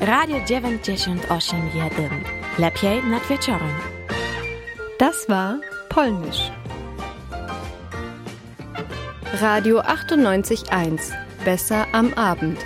[0.00, 2.10] Radio 98,1.
[2.58, 3.70] Lepiej nad wieczorem.
[4.98, 6.52] Das war Polnisch.
[9.40, 11.12] Radio 98.1.
[11.44, 12.58] Besser am Abend.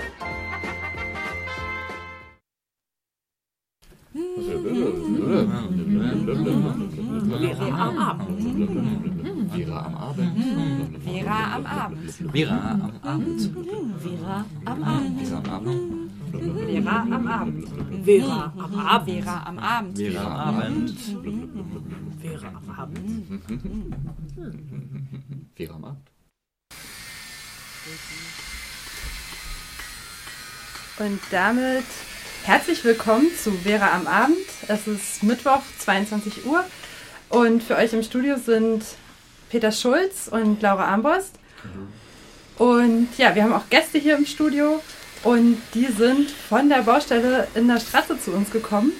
[7.38, 8.30] Vera am Abend.
[9.52, 11.04] Vera am Abend.
[11.04, 12.32] Vera am Abend.
[12.32, 13.52] Vera am Abend.
[14.02, 15.20] Vera am Abend.
[15.22, 16.10] Vera am Abend.
[16.90, 17.68] Vera am Abend.
[18.04, 19.06] Vera am Abend.
[19.22, 19.98] Vera am Abend.
[19.98, 20.98] Vera am Abend.
[22.20, 23.42] Vera am Abend.
[25.54, 26.08] Vera am Abend.
[30.98, 31.84] Und damit
[32.42, 34.36] herzlich willkommen zu Vera am Abend.
[34.66, 36.64] Es ist Mittwoch, 22 Uhr.
[37.28, 38.84] Und für euch im Studio sind
[39.48, 41.38] Peter Schulz und Laura Armbrust.
[42.58, 44.82] Und ja, wir haben auch Gäste hier im Studio.
[45.22, 48.92] Und die sind von der Baustelle in der Straße zu uns gekommen.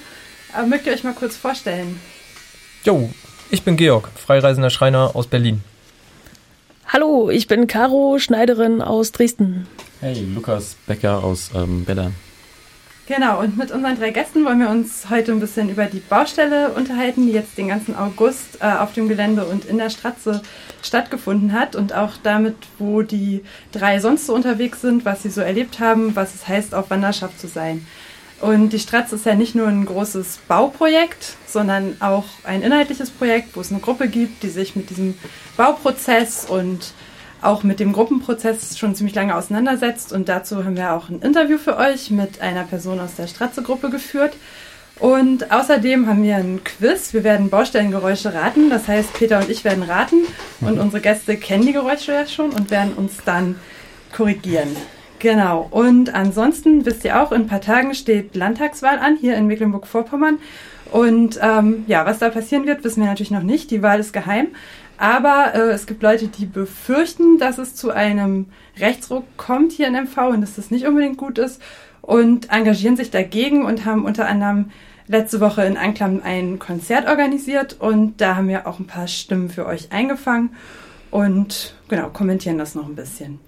[0.53, 1.99] Aber mögt ihr euch mal kurz vorstellen?
[2.83, 3.09] Jo,
[3.49, 5.63] ich bin Georg, freireisender Schreiner aus Berlin.
[6.87, 9.67] Hallo, ich bin Caro, Schneiderin aus Dresden.
[10.01, 12.11] Hey, Lukas Becker aus ähm, Bella.
[13.13, 16.69] Genau, und mit unseren drei Gästen wollen wir uns heute ein bisschen über die Baustelle
[16.69, 20.41] unterhalten, die jetzt den ganzen August äh, auf dem Gelände und in der Stratze
[20.81, 25.41] stattgefunden hat und auch damit, wo die drei sonst so unterwegs sind, was sie so
[25.41, 27.85] erlebt haben, was es heißt, auf Wanderschaft zu sein.
[28.39, 33.57] Und die Stratze ist ja nicht nur ein großes Bauprojekt, sondern auch ein inhaltliches Projekt,
[33.57, 35.15] wo es eine Gruppe gibt, die sich mit diesem
[35.57, 36.93] Bauprozess und
[37.41, 40.13] auch mit dem Gruppenprozess schon ziemlich lange auseinandersetzt.
[40.13, 43.89] Und dazu haben wir auch ein Interview für euch mit einer Person aus der Stratze-Gruppe
[43.89, 44.33] geführt.
[44.99, 47.13] Und außerdem haben wir ein Quiz.
[47.13, 48.69] Wir werden Baustellengeräusche raten.
[48.69, 50.17] Das heißt, Peter und ich werden raten
[50.61, 53.55] und unsere Gäste kennen die Geräusche ja schon und werden uns dann
[54.15, 54.75] korrigieren.
[55.17, 55.67] Genau.
[55.71, 60.37] Und ansonsten wisst ihr auch, in ein paar Tagen steht Landtagswahl an, hier in Mecklenburg-Vorpommern.
[60.91, 63.71] Und ähm, ja, was da passieren wird, wissen wir natürlich noch nicht.
[63.71, 64.47] Die Wahl ist geheim.
[65.01, 68.45] Aber äh, es gibt Leute, die befürchten, dass es zu einem
[68.77, 71.59] Rechtsruck kommt hier in MV und dass das nicht unbedingt gut ist
[72.01, 74.69] und engagieren sich dagegen und haben unter anderem
[75.07, 79.49] letzte Woche in Anklam ein Konzert organisiert und da haben wir auch ein paar Stimmen
[79.49, 80.51] für euch eingefangen
[81.09, 83.39] und genau, kommentieren das noch ein bisschen.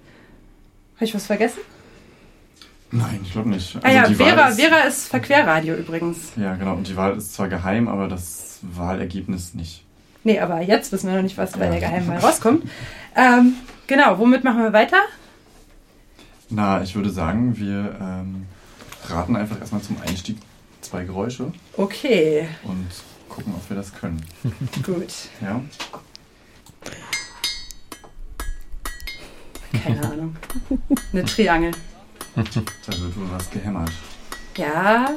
[0.96, 1.60] Habe ich was vergessen?
[2.90, 3.78] Nein, ich glaube nicht.
[3.80, 6.32] ah ja, Also Vera, ist, Vera ist Verquerradio übrigens.
[6.34, 6.74] Ja, genau.
[6.74, 9.83] Und die Wahl ist zwar geheim, aber das Wahlergebnis nicht.
[10.24, 12.64] Nee, aber jetzt wissen wir noch nicht, was bei der Geheimwahl rauskommt.
[13.14, 13.54] Ähm,
[13.86, 14.96] genau, womit machen wir weiter?
[16.48, 18.46] Na, ich würde sagen, wir ähm,
[19.08, 20.38] raten einfach erstmal zum Einstieg
[20.80, 22.86] zwei Geräusche Okay, und
[23.28, 24.24] gucken, ob wir das können.
[24.84, 25.12] gut.
[25.42, 25.60] Ja?
[29.82, 30.36] Keine Ahnung.
[31.12, 31.72] Eine Triangel.
[32.34, 33.90] Da wird wohl was gehämmert.
[34.56, 35.10] Ja.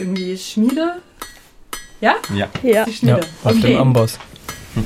[0.00, 0.94] Irgendwie Schmiede?
[2.00, 2.14] Ja?
[2.34, 2.48] Ja.
[2.62, 2.84] Ja.
[2.86, 3.20] Die Schmiede.
[3.20, 3.72] Ja, auf okay.
[3.72, 4.18] dem Amboss.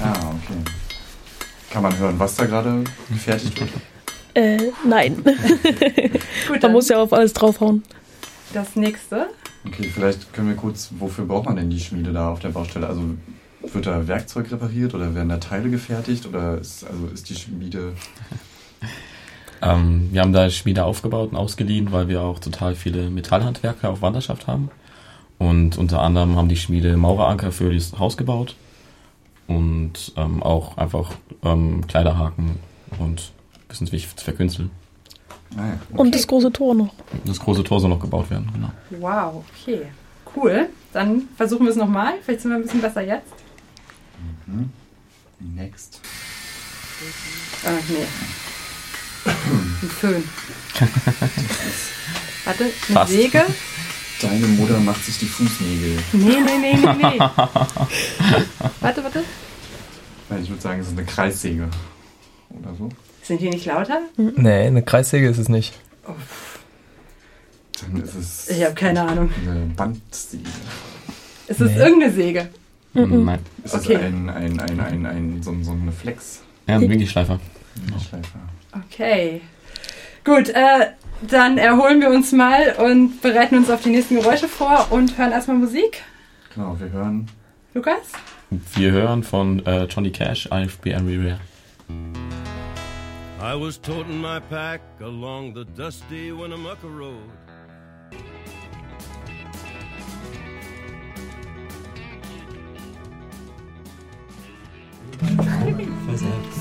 [0.03, 0.59] Ah, okay.
[1.71, 3.71] Kann man hören, was da gerade gefertigt wird?
[4.35, 5.23] Äh, nein.
[6.49, 7.85] Gut, Man muss ja auf alles draufhauen.
[8.53, 9.29] das nächste.
[9.65, 12.89] Okay, vielleicht können wir kurz, wofür braucht man denn die Schmiede da auf der Baustelle?
[12.89, 13.03] Also
[13.73, 17.93] wird da Werkzeug repariert oder werden da Teile gefertigt oder ist, also ist die Schmiede...
[19.63, 24.03] Ähm, wir haben da Schmiede aufgebaut und ausgeliehen, weil wir auch total viele Metallhandwerker auf
[24.03, 24.69] Wanderschaft haben.
[25.39, 28.55] Und unter anderem haben die Schmiede Maureranker für das Haus gebaut
[29.47, 31.13] und ähm, auch einfach
[31.43, 32.57] ähm, Kleiderhaken
[32.99, 33.33] und
[33.69, 34.71] ein bisschen verkünsteln.
[35.57, 35.79] Ah, ja.
[35.97, 36.95] Und das große Tor noch.
[37.25, 38.71] Das große Tor soll noch gebaut werden, genau.
[39.01, 39.83] Wow, okay.
[40.35, 40.69] Cool.
[40.93, 42.15] Dann versuchen wir es nochmal.
[42.23, 43.33] Vielleicht sind wir ein bisschen besser jetzt.
[45.39, 46.01] Next.
[47.65, 48.07] Ah, nee.
[49.27, 50.25] Ein Föhn.
[52.45, 53.13] Warte, eine Fast.
[53.13, 53.45] Säge?
[54.23, 55.99] Deine Mutter macht sich die Fußnägel.
[56.13, 57.19] Nee, nee, nee, nee, nee.
[58.81, 59.25] warte, warte.
[60.31, 61.69] Nein, ich würde sagen, es ist eine Kreissäge.
[62.51, 62.89] Oder so.
[63.23, 64.01] Sind die nicht lauter?
[64.17, 65.75] Nee, eine Kreissäge ist es nicht.
[67.81, 69.31] Dann ist es Ich habe keine Ahnung.
[69.47, 70.45] eine Bandsäge.
[71.47, 71.79] Es ist Nee.
[71.83, 72.49] irgendeine Säge.
[72.95, 73.25] Mhm.
[73.25, 73.39] Nein.
[73.65, 73.95] Ist Okay.
[73.95, 76.41] es ein, ein, ein, ein, ein, so, so eine Flex?
[76.67, 77.41] Ja, ein Winkelschleifer.
[77.91, 78.39] Eine Schleifer.
[78.73, 79.41] Okay.
[80.25, 80.87] Gut, äh,
[81.23, 85.33] dann erholen wir uns mal und bereiten uns auf die nächsten Geräusche vor und hören
[85.33, 86.03] erstmal Musik.
[86.55, 87.29] Genau, wir hören.
[87.75, 88.13] Lukas?
[88.75, 91.39] Wir hören von äh, Johnny Cash, IFB Everywhere.
[93.41, 97.44] I was toting my pack along the dusty Winnemucca Road.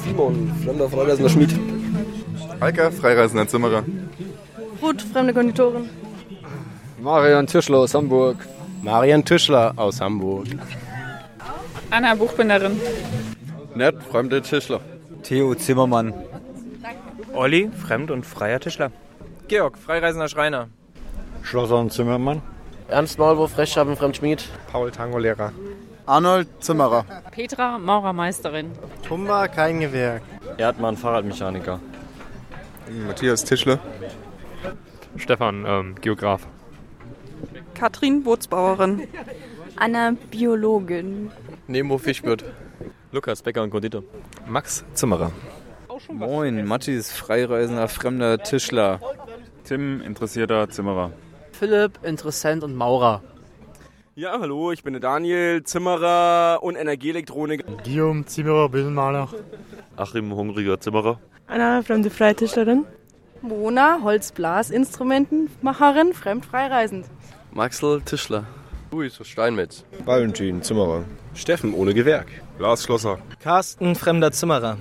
[0.03, 1.59] Simon, fremder freireisender Schmied.
[2.61, 3.83] Heike, freireisender Zimmerer.
[4.81, 5.89] Ruth, fremde Konditorin.
[6.99, 8.37] Marian Tischler aus Hamburg.
[8.81, 10.47] Marian Tischler aus Hamburg.
[11.89, 12.79] Anna Buchbinderin.
[13.75, 14.79] Nett, fremde Tischler.
[15.23, 16.13] Theo Zimmermann.
[17.33, 18.91] Olli, fremd und freier Tischler.
[19.47, 20.67] Georg, freireisender Schreiner.
[21.41, 22.41] Schlosser und Zimmermann.
[22.87, 24.43] Ernst Maulwurf, Rechtschaffen, Fremdschmied.
[24.71, 25.51] Paul Tango-Lehrer.
[26.05, 27.05] Arnold Zimmerer.
[27.31, 28.71] Petra, Maurermeisterin.
[29.07, 30.21] Tumba, kein Gewerk.
[30.57, 31.79] Erdmann, Fahrradmechaniker.
[33.07, 33.79] Matthias Tischler.
[35.15, 36.45] Stefan, ähm, Geograf.
[37.73, 39.07] Katrin, Bootsbauerin.
[39.77, 41.31] Anna, Biologin.
[41.67, 42.43] Nemo Fischwirt.
[43.11, 44.03] Lukas, Bäcker und Konditor.
[44.47, 45.31] Max, Zimmerer.
[46.09, 48.99] Moin, Matthias, freireisender fremder Tischler.
[49.63, 51.11] Tim, interessierter Zimmerer.
[51.53, 53.21] Philipp, Interessent und Maurer.
[54.15, 57.63] Ja, hallo, ich bin der Daniel, Zimmerer und Energieelektroniker.
[57.83, 59.27] Guillaume, Zimmerer, Bildmaler.
[59.95, 61.19] Achim, hungriger Zimmerer.
[61.47, 62.85] Anna, fremde Freitischlerin.
[63.41, 67.07] Mona, Holzblasinstrumentenmacherin, fremdfreireisend.
[67.53, 68.45] Maxel, Tischler.
[68.91, 69.83] Luis Steinmetz.
[70.05, 71.05] Valentin, Zimmerer.
[71.33, 72.27] Steffen, ohne Gewerk.
[72.59, 73.17] Lars Schlosser.
[73.39, 74.77] Carsten, fremder Zimmerer.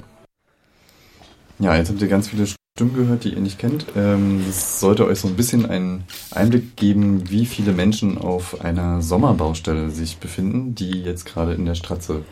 [1.59, 3.85] Ja, jetzt habt ihr ganz viele Stimmen gehört, die ihr nicht kennt.
[3.97, 9.03] Ähm, das sollte euch so ein bisschen einen Einblick geben, wie viele Menschen auf einer
[9.03, 12.25] Sommerbaustelle sich befinden, die jetzt gerade in der Stratze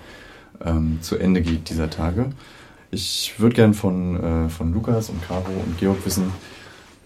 [0.64, 2.30] ähm, zu Ende geht dieser Tage.
[2.90, 6.32] Ich würde gern von, äh, von Lukas und Caro und Georg wissen,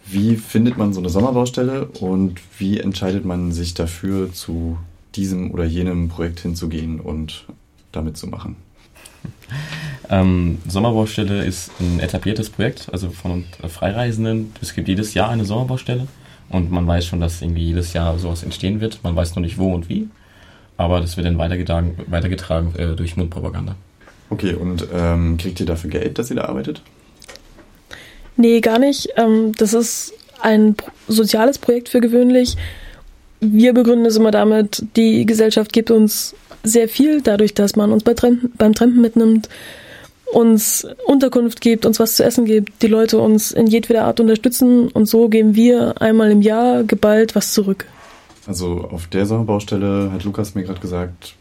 [0.07, 4.79] wie findet man so eine Sommerbaustelle und wie entscheidet man sich dafür, zu
[5.17, 7.47] diesem oder jenem Projekt hinzugehen und
[7.91, 8.64] damit zu machen?
[10.11, 14.53] Ähm, Sommerbaustelle ist ein etabliertes Projekt, also von Freireisenden.
[14.61, 16.06] Es gibt jedes Jahr eine Sommerbaustelle
[16.50, 19.00] und man weiß schon, dass irgendwie jedes Jahr sowas entstehen wird.
[19.03, 20.09] Man weiß noch nicht wo und wie,
[20.76, 23.76] aber das wird dann weitergetragen, weitergetragen äh, durch Mundpropaganda.
[24.31, 26.82] Okay, und ähm, kriegt ihr dafür Geld, dass ihr da arbeitet?
[28.37, 29.09] Nee, gar nicht.
[29.17, 30.77] Ähm, das ist ein
[31.09, 32.56] soziales Projekt für gewöhnlich.
[33.41, 36.35] Wir begründen es immer damit, die Gesellschaft gibt uns
[36.65, 39.49] sehr viel, dadurch, dass man uns bei Trampen, beim Trampen mitnimmt,
[40.33, 44.89] uns Unterkunft gibt, uns was zu essen gibt, die Leute uns in jedweder Art unterstützen
[44.89, 47.87] und so geben wir einmal im Jahr geballt was zurück.
[48.47, 51.35] Also auf der Sommerbaustelle, hat Lukas mir gerade gesagt,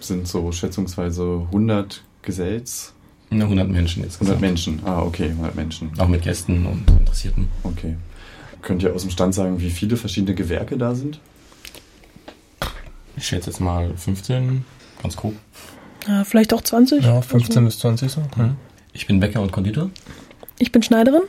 [0.00, 2.94] sind so schätzungsweise 100 Gesells.
[3.30, 4.20] 100 Menschen jetzt.
[4.20, 5.90] 100 Menschen, ah okay, 100 Menschen.
[5.98, 7.48] Auch mit Gästen und Interessierten.
[7.62, 7.96] Okay.
[8.62, 11.20] Könnt ihr aus dem Stand sagen, wie viele verschiedene Gewerke da sind?
[13.20, 14.64] Ich schätze jetzt mal 15,
[15.02, 15.34] ganz grob.
[16.08, 17.04] Ja, vielleicht auch 20.
[17.04, 18.22] Ja, 15 bis 20 so.
[18.34, 18.56] Mhm.
[18.94, 19.90] Ich bin Bäcker und Konditor.
[20.58, 21.20] Ich bin Schneiderin.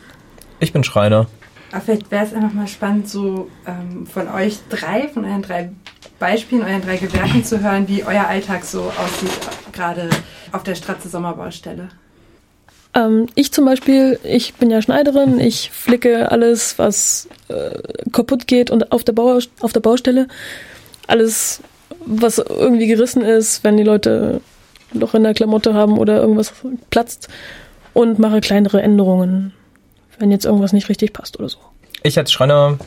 [0.61, 1.27] Ich bin Schreiner.
[1.73, 5.73] Aber vielleicht wäre es einfach mal spannend, so ähm, von euch drei, von euren drei
[6.17, 9.37] Beispielen, euren drei Gewerken zu hören, wie euer Alltag so aussieht,
[9.73, 10.09] gerade
[10.53, 11.89] auf der Stratze Sommerbaustelle.
[12.93, 17.81] Ähm, ich zum Beispiel, ich bin ja Schneiderin, ich flicke alles, was äh,
[18.13, 20.29] kaputt geht und auf der, Bau, auf der Baustelle.
[21.07, 21.61] Alles,
[22.05, 24.41] was irgendwie gerissen ist, wenn die Leute
[24.93, 26.53] Loch in der Klamotte haben oder irgendwas
[26.89, 27.29] platzt.
[27.93, 29.53] Und mache kleinere Änderungen,
[30.17, 31.57] wenn jetzt irgendwas nicht richtig passt oder so.
[32.03, 32.77] Ich als Schreiner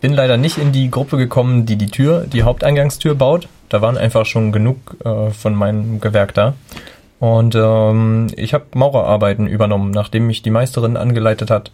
[0.00, 3.48] bin leider nicht in die Gruppe gekommen, die die Tür, die Haupteingangstür baut.
[3.68, 6.54] Da waren einfach schon genug äh, von meinem Gewerk da.
[7.20, 9.90] Und ähm, ich habe Maurerarbeiten übernommen.
[9.90, 11.72] Nachdem mich die Meisterin angeleitet hat,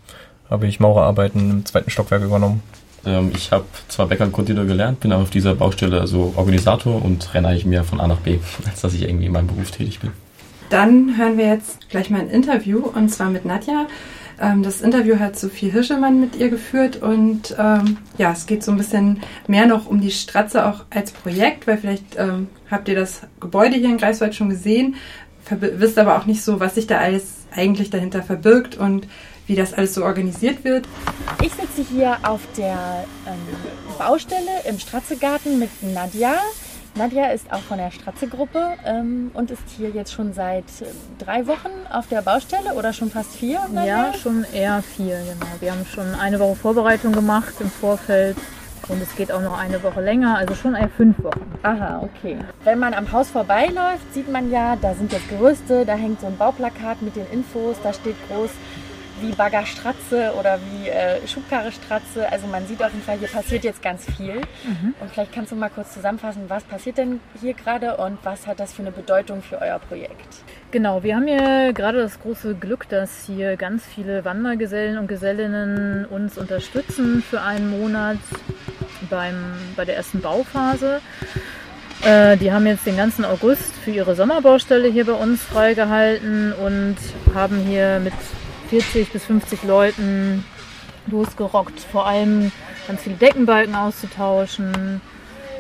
[0.51, 2.63] habe ich Maurerarbeiten im zweiten Stockwerk übernommen.
[3.07, 7.05] Ähm, ich habe zwar Bäcker und Konditor gelernt, bin aber auf dieser Baustelle also Organisator
[7.05, 9.71] und renne eigentlich mehr von A nach B, als dass ich irgendwie in meinem Beruf
[9.71, 10.11] tätig bin.
[10.71, 13.87] Dann hören wir jetzt gleich mal ein Interview und zwar mit Nadja.
[14.41, 18.73] Ähm, das Interview hat Sophie Hirschemann mit ihr geführt und ähm, ja, es geht so
[18.73, 22.95] ein bisschen mehr noch um die Stratze auch als Projekt, weil vielleicht ähm, habt ihr
[22.95, 24.97] das Gebäude hier in Greifswald schon gesehen,
[25.51, 29.07] wisst aber auch nicht so, was sich da alles eigentlich dahinter verbirgt und
[29.47, 30.87] wie das alles so organisiert wird.
[31.43, 33.39] Ich sitze hier auf der ähm,
[33.99, 36.35] Baustelle im Stratzegarten mit Nadja.
[36.97, 40.85] Nadja ist auch von der Stratze-Gruppe ähm, und ist hier jetzt schon seit äh,
[41.19, 43.61] drei Wochen auf der Baustelle oder schon fast vier?
[43.73, 44.13] Nadja?
[44.13, 45.53] Ja, schon eher vier, genau.
[45.61, 48.37] Wir haben schon eine Woche Vorbereitung gemacht im Vorfeld
[48.89, 51.41] und es geht auch noch eine Woche länger, also schon eher fünf Wochen.
[51.63, 52.39] Aha, okay.
[52.63, 56.27] Wenn man am Haus vorbeiläuft, sieht man ja, da sind jetzt Gerüste, da hängt so
[56.27, 58.51] ein Bauplakat mit den Infos, da steht groß
[59.27, 62.31] wie Baggerstratze oder wie äh, Schubkarrestratze.
[62.31, 64.37] Also man sieht auf jeden Fall, hier passiert jetzt ganz viel.
[64.37, 64.95] Mhm.
[65.01, 68.61] Und vielleicht kannst du mal kurz zusammenfassen, was passiert denn hier gerade und was hat
[68.61, 70.45] das für eine Bedeutung für euer Projekt?
[70.71, 76.05] Genau, wir haben hier gerade das große Glück, dass hier ganz viele Wandergesellen und Gesellinnen
[76.05, 78.19] uns unterstützen für einen Monat
[79.09, 81.01] beim, bei der ersten Bauphase.
[82.05, 86.97] Äh, die haben jetzt den ganzen August für ihre Sommerbaustelle hier bei uns freigehalten und
[87.35, 88.13] haben hier mit
[88.81, 90.45] 40 bis 50 Leuten
[91.07, 92.51] losgerockt, vor allem
[92.89, 95.01] ganz viele Deckenbalken auszutauschen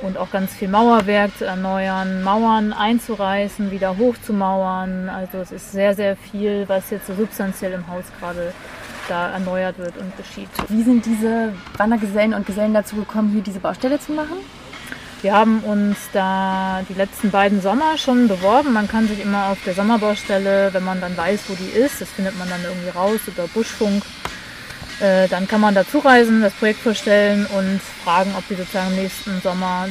[0.03, 5.09] und auch ganz viel Mauerwerk zu erneuern, Mauern einzureißen, wieder hochzumauern.
[5.09, 8.53] Also es ist sehr, sehr viel, was jetzt so substanziell im Haus gerade
[9.09, 10.49] da erneuert wird und geschieht.
[10.69, 14.39] Wie sind diese Wandergesellen und Gesellen dazu gekommen, hier diese Baustelle zu machen?
[15.25, 18.75] Wir haben uns da die letzten beiden Sommer schon beworben.
[18.75, 22.11] Man kann sich immer auf der Sommerbaustelle, wenn man dann weiß, wo die ist, das
[22.11, 24.03] findet man dann irgendwie raus über Buschfunk,
[25.01, 28.97] äh, dann kann man dazu reisen, das Projekt vorstellen und fragen, ob die sozusagen im
[28.97, 29.89] nächsten Sommer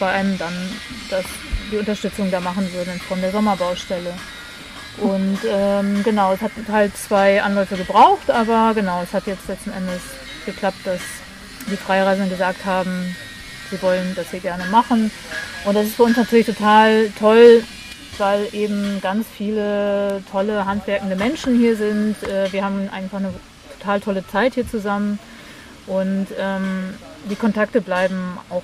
[0.00, 0.52] bei einem dann
[1.08, 1.24] das,
[1.70, 4.12] die Unterstützung da machen würden von der Sommerbaustelle.
[4.98, 9.70] Und ähm, genau, es hat halt zwei Anläufe gebraucht, aber genau, es hat jetzt letzten
[9.70, 10.02] Endes
[10.44, 11.00] geklappt, dass
[11.70, 13.14] die Freireisenden gesagt haben,
[13.74, 15.10] sie wollen das hier gerne machen.
[15.64, 17.62] Und das ist für uns natürlich total toll,
[18.18, 22.22] weil eben ganz viele tolle handwerkende Menschen hier sind.
[22.22, 23.32] Äh, wir haben einfach eine
[23.78, 25.18] total tolle Zeit hier zusammen
[25.86, 26.94] und ähm,
[27.28, 28.62] die Kontakte bleiben auch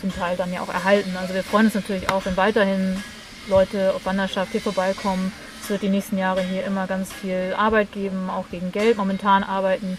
[0.00, 1.16] zum Teil dann ja auch erhalten.
[1.20, 3.02] Also wir freuen uns natürlich auch, wenn weiterhin
[3.48, 5.32] Leute auf Wanderschaft hier vorbeikommen.
[5.62, 8.96] Es wird die nächsten Jahre hier immer ganz viel Arbeit geben, auch gegen Geld.
[8.96, 9.96] Momentan arbeiten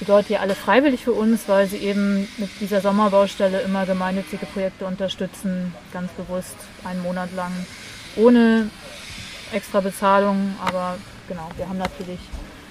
[0.00, 4.44] die Leute hier alle freiwillig für uns, weil sie eben mit dieser Sommerbaustelle immer gemeinnützige
[4.46, 7.52] Projekte unterstützen, ganz bewusst einen Monat lang,
[8.16, 8.68] ohne
[9.52, 10.56] extra Bezahlung.
[10.66, 10.96] Aber
[11.28, 12.18] genau, wir haben natürlich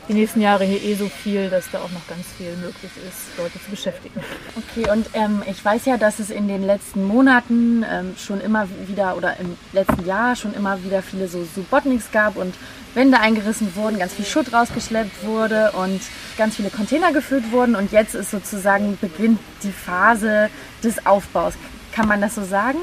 [0.08, 3.38] die nächsten Jahre hier eh so viel, dass da auch noch ganz viel möglich ist,
[3.38, 4.20] Leute zu beschäftigen.
[4.58, 8.68] Okay, und ähm, ich weiß ja, dass es in den letzten Monaten ähm, schon immer
[8.88, 12.54] wieder oder im letzten Jahr schon immer wieder viele so Subotniks gab und
[12.94, 16.02] Wände eingerissen wurden, ganz viel Schutt rausgeschleppt wurde und
[16.38, 20.50] ganz viele Container gefüllt wurden und jetzt ist sozusagen beginnt die Phase
[20.84, 21.54] des Aufbaus.
[21.92, 22.80] Kann man das so sagen?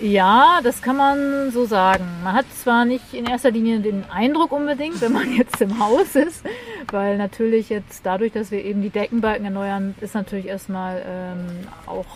[0.00, 2.04] Ja, das kann man so sagen.
[2.22, 6.14] Man hat zwar nicht in erster Linie den Eindruck unbedingt, wenn man jetzt im Haus
[6.14, 6.44] ist,
[6.92, 12.06] weil natürlich jetzt dadurch, dass wir eben die Deckenbalken erneuern, ist natürlich erstmal ähm, auch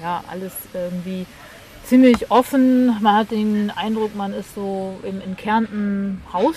[0.00, 1.26] ja, alles irgendwie
[1.84, 2.86] ziemlich offen.
[3.02, 6.56] Man hat den Eindruck, man ist so im, in Kärnten Haus.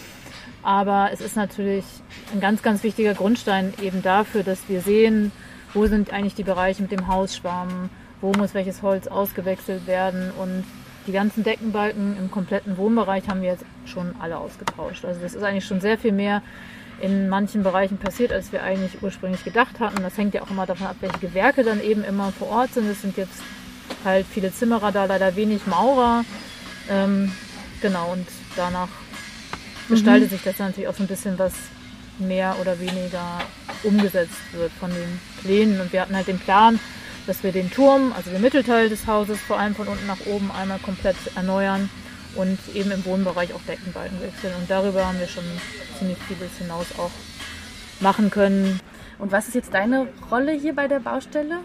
[0.62, 1.84] Aber es ist natürlich
[2.32, 5.32] ein ganz, ganz wichtiger Grundstein eben dafür, dass wir sehen,
[5.74, 7.90] wo sind eigentlich die Bereiche mit dem Hausschwamm,
[8.22, 10.64] wo muss welches Holz ausgewechselt werden und
[11.06, 15.04] die ganzen Deckenbalken im kompletten Wohnbereich haben wir jetzt schon alle ausgetauscht.
[15.04, 16.42] Also das ist eigentlich schon sehr viel mehr
[17.00, 20.02] in manchen Bereichen passiert, als wir eigentlich ursprünglich gedacht hatten.
[20.02, 22.88] Das hängt ja auch immer davon ab, welche Gewerke dann eben immer vor Ort sind.
[22.88, 23.42] Es sind jetzt
[24.04, 26.24] halt viele Zimmerer da, leider wenig Maurer.
[26.88, 27.32] Ähm,
[27.80, 28.88] genau, und danach
[29.88, 30.34] gestaltet mhm.
[30.36, 31.54] sich das natürlich auch so ein bisschen, was
[32.18, 33.40] mehr oder weniger
[33.82, 35.80] umgesetzt wird von den Plänen.
[35.80, 36.78] Und wir hatten halt den Plan,
[37.26, 40.50] dass wir den Turm, also den Mittelteil des Hauses, vor allem von unten nach oben
[40.50, 41.88] einmal komplett erneuern
[42.34, 44.54] und eben im Wohnbereich auch Deckenbalken wechseln.
[44.58, 45.44] Und darüber haben wir schon
[45.98, 47.10] ziemlich vieles hinaus auch
[48.00, 48.80] machen können.
[49.18, 51.58] Und was ist jetzt deine Rolle hier bei der Baustelle?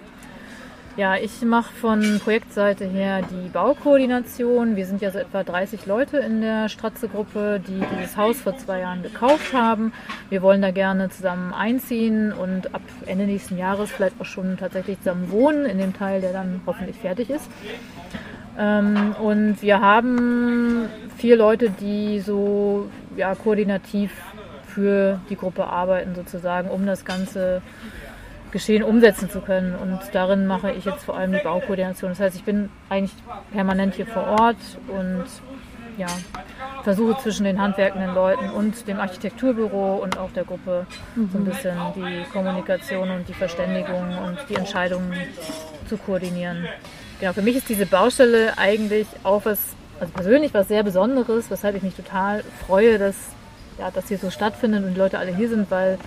[0.97, 4.75] Ja, ich mache von Projektseite her die Baukoordination.
[4.75, 8.79] Wir sind ja so etwa 30 Leute in der Stratze-Gruppe, die dieses Haus vor zwei
[8.79, 9.93] Jahren gekauft haben.
[10.31, 14.97] Wir wollen da gerne zusammen einziehen und ab Ende nächsten Jahres vielleicht auch schon tatsächlich
[14.97, 17.47] zusammen wohnen, in dem Teil, der dann hoffentlich fertig ist.
[18.57, 24.11] Ähm, und wir haben vier Leute, die so ja, koordinativ
[24.65, 27.61] für die Gruppe arbeiten, sozusagen, um das Ganze
[28.51, 29.75] Geschehen umsetzen zu können.
[29.75, 32.11] Und darin mache ich jetzt vor allem die Baukoordination.
[32.11, 33.13] Das heißt, ich bin eigentlich
[33.51, 35.25] permanent hier vor Ort und
[35.97, 36.07] ja,
[36.83, 40.85] versuche zwischen den handwerkenden Leuten und dem Architekturbüro und auch der Gruppe
[41.15, 41.29] mhm.
[41.31, 45.13] so ein bisschen die Kommunikation und die Verständigung und die Entscheidungen
[45.89, 46.67] zu koordinieren.
[47.19, 49.59] Genau, für mich ist diese Baustelle eigentlich auch was,
[49.99, 53.15] also persönlich was sehr Besonderes, weshalb ich mich total freue, dass
[53.79, 55.97] ja, das hier so stattfindet und die Leute alle hier sind, weil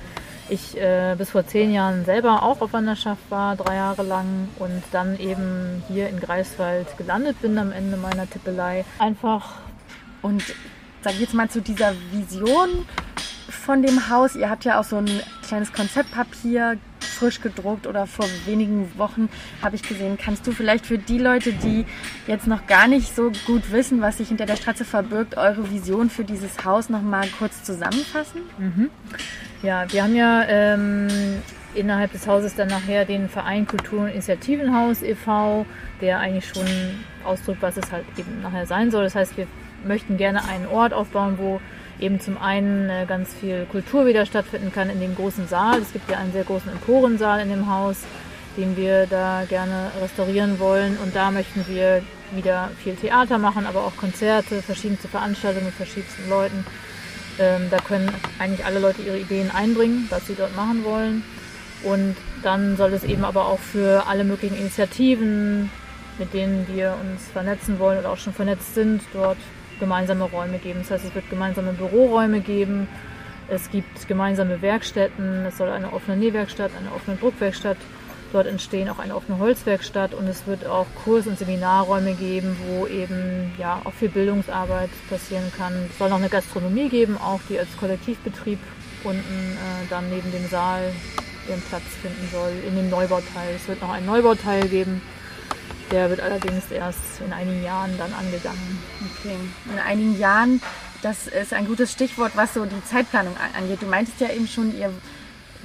[0.50, 4.82] ich äh, bis vor zehn Jahren selber auch auf Wanderschaft war, drei Jahre lang und
[4.92, 8.84] dann eben hier in Greifswald gelandet bin am Ende meiner Tippelei.
[8.98, 9.54] Einfach.
[10.22, 10.42] Und
[11.02, 12.86] sag ich jetzt mal zu dieser Vision
[13.48, 14.36] von dem Haus.
[14.36, 15.08] Ihr habt ja auch so ein
[15.42, 16.78] kleines Konzeptpapier
[17.20, 19.28] frisch gedruckt oder vor wenigen Wochen
[19.62, 20.16] habe ich gesehen.
[20.16, 21.84] Kannst du vielleicht für die Leute, die
[22.26, 26.08] jetzt noch gar nicht so gut wissen, was sich hinter der Straße verbirgt, eure Vision
[26.08, 28.40] für dieses Haus noch mal kurz zusammenfassen?
[28.58, 28.90] Mhm.
[29.62, 31.08] Ja, wir haben ja ähm,
[31.74, 35.66] innerhalb des Hauses dann nachher den Verein Kultur- und Initiativenhaus e.V.,
[36.00, 36.66] der eigentlich schon
[37.24, 39.04] ausdrückt, was es halt eben nachher sein soll.
[39.04, 39.46] Das heißt, wir
[39.84, 41.60] möchten gerne einen Ort aufbauen, wo
[42.00, 45.78] eben zum einen äh, ganz viel Kultur wieder stattfinden kann in dem großen Saal.
[45.80, 47.98] Es gibt ja einen sehr großen Emporensaal in dem Haus,
[48.56, 50.96] den wir da gerne restaurieren wollen.
[51.04, 52.02] Und da möchten wir
[52.32, 56.64] wieder viel Theater machen, aber auch Konzerte, verschiedenste Veranstaltungen mit verschiedensten Leuten
[57.70, 61.22] da können eigentlich alle Leute ihre Ideen einbringen, was sie dort machen wollen.
[61.82, 65.70] Und dann soll es eben aber auch für alle möglichen Initiativen,
[66.18, 69.38] mit denen wir uns vernetzen wollen oder auch schon vernetzt sind, dort
[69.78, 70.80] gemeinsame Räume geben.
[70.80, 72.86] Das heißt, es wird gemeinsame Büroräume geben,
[73.48, 77.78] es gibt gemeinsame Werkstätten, es soll eine offene Nähwerkstatt, eine offene Druckwerkstatt
[78.32, 82.86] dort entstehen, auch eine offene Holzwerkstatt und es wird auch Kurs- und Seminarräume geben, wo
[82.86, 85.72] eben ja auch viel Bildungsarbeit passieren kann.
[85.90, 88.58] Es soll noch eine Gastronomie geben, auch die als Kollektivbetrieb
[89.04, 90.92] unten äh, dann neben dem Saal
[91.48, 93.54] ihren Platz finden soll, in dem Neubauteil.
[93.56, 95.02] Es wird noch einen Neubauteil geben.
[95.90, 98.78] Der wird allerdings erst in einigen Jahren dann angegangen.
[99.18, 99.34] Okay.
[99.72, 100.62] In einigen Jahren,
[101.02, 103.82] das ist ein gutes Stichwort, was so die Zeitplanung angeht.
[103.82, 104.92] Du meintest ja eben schon, ihr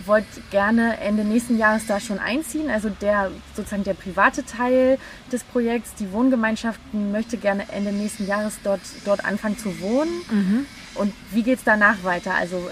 [0.05, 2.69] wollt gerne Ende nächsten Jahres da schon einziehen.
[2.69, 4.97] Also der sozusagen der private Teil
[5.31, 10.11] des Projekts, die Wohngemeinschaften möchte gerne Ende nächsten Jahres dort, dort anfangen zu wohnen.
[10.29, 10.65] Mhm.
[10.95, 12.33] Und wie geht es danach weiter?
[12.35, 12.69] Also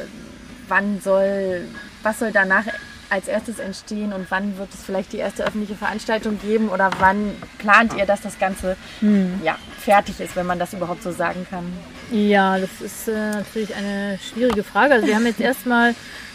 [0.68, 1.68] wann soll,
[2.04, 2.66] was soll danach
[3.10, 7.32] als erstes entstehen und wann wird es vielleicht die erste öffentliche Veranstaltung geben oder wann
[7.60, 9.40] plant ihr, dass das Ganze Hm.
[9.44, 11.72] ja, fertig ist, wenn man das überhaupt so sagen kann?
[12.12, 14.96] Ja, das ist äh, natürlich eine schwierige Frage.
[14.96, 15.94] Also wir haben jetzt erstmal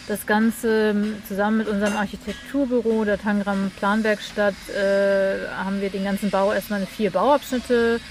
[0.09, 6.31] das Ganze ähm, zusammen mit unserem Architekturbüro der Tangram Planwerkstatt äh, haben wir den ganzen
[6.31, 8.01] Bau erstmal in vier Bauabschnitte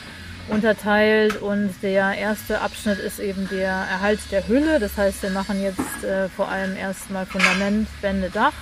[0.49, 4.79] unterteilt und der erste Abschnitt ist eben der Erhalt der Hülle.
[4.79, 8.55] Das heißt, wir machen jetzt äh, vor allem erstmal Fundament, Wände, Dach,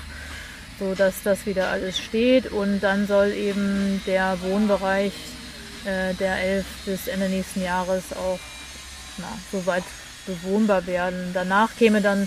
[0.79, 5.13] so dass das wieder alles steht und dann soll eben der Wohnbereich
[5.85, 8.41] äh, der 11 bis Ende nächsten Jahres auch
[9.19, 9.85] na, soweit
[10.27, 11.33] bewohnbar werden.
[11.35, 12.27] Danach käme dann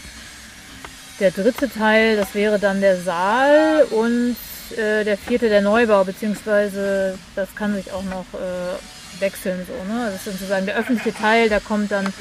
[1.19, 4.35] der dritte Teil, das wäre dann der Saal und
[4.77, 9.93] äh, der vierte der Neubau, beziehungsweise das kann sich auch noch äh, wechseln so.
[9.93, 10.11] Ne?
[10.11, 12.13] Das ist sozusagen der öffentliche Teil, der kommt dann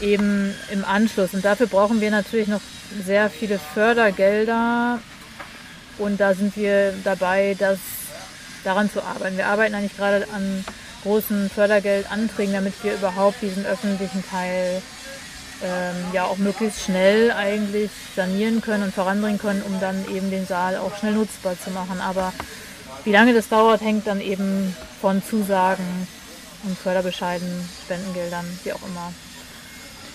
[0.00, 1.34] eben im Anschluss.
[1.34, 2.60] Und dafür brauchen wir natürlich noch
[3.04, 4.98] sehr viele Fördergelder
[5.98, 7.78] und da sind wir dabei, das
[8.64, 9.36] daran zu arbeiten.
[9.36, 10.64] Wir arbeiten eigentlich gerade an
[11.02, 14.82] großen Fördergeldanträgen, damit wir überhaupt diesen öffentlichen Teil
[15.64, 20.46] ähm, ja auch möglichst schnell eigentlich sanieren können und voranbringen können, um dann eben den
[20.46, 22.00] Saal auch schnell nutzbar zu machen.
[22.00, 22.32] Aber
[23.04, 26.06] wie lange das dauert, hängt dann eben von Zusagen
[26.64, 27.48] und Förderbescheiden,
[27.84, 29.12] Spendengeldern, wie auch immer,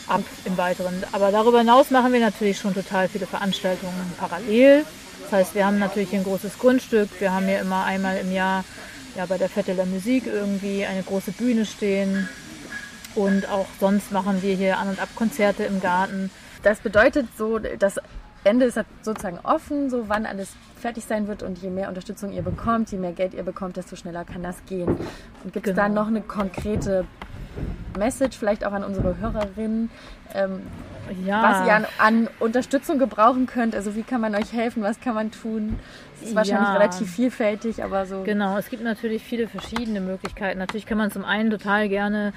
[0.08, 1.04] ab im Weiteren.
[1.12, 4.86] Aber darüber hinaus machen wir natürlich schon total viele Veranstaltungen parallel.
[5.24, 7.10] Das heißt, wir haben natürlich ein großes Grundstück.
[7.20, 8.64] Wir haben hier immer einmal im Jahr
[9.16, 12.28] ja, bei der Fette der Musik irgendwie eine große Bühne stehen.
[13.16, 16.30] Und auch sonst machen wir hier An- und Ab-Konzerte im Garten.
[16.64, 17.96] Das bedeutet so, das
[18.44, 22.42] Ende ist sozusagen offen, so wann alles fertig sein wird und je mehr Unterstützung ihr
[22.42, 24.88] bekommt, je mehr Geld ihr bekommt, desto schneller kann das gehen.
[25.44, 25.88] Und gibt es Genau.
[25.88, 27.06] da noch eine konkrete
[28.00, 29.92] Message, vielleicht auch an unsere Hörerinnen,
[30.34, 30.62] ähm,
[31.26, 31.42] Ja.
[31.44, 33.76] was ihr an, an Unterstützung gebrauchen könnt?
[33.76, 35.78] Also wie kann man euch helfen, was kann man tun?
[36.22, 36.78] Es ist wahrscheinlich Ja.
[36.78, 38.24] relativ vielfältig, aber so.
[38.24, 40.60] Genau, es gibt natürlich viele verschiedene Möglichkeiten.
[40.60, 42.34] Natürlich kann man zum einen total gerne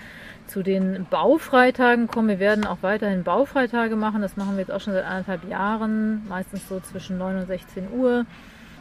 [0.47, 2.29] zu den Baufreitagen kommen.
[2.29, 4.23] Wir werden auch weiterhin Baufreitage machen.
[4.23, 7.91] Das machen wir jetzt auch schon seit anderthalb Jahren, meistens so zwischen 9 und 16
[7.93, 8.25] Uhr.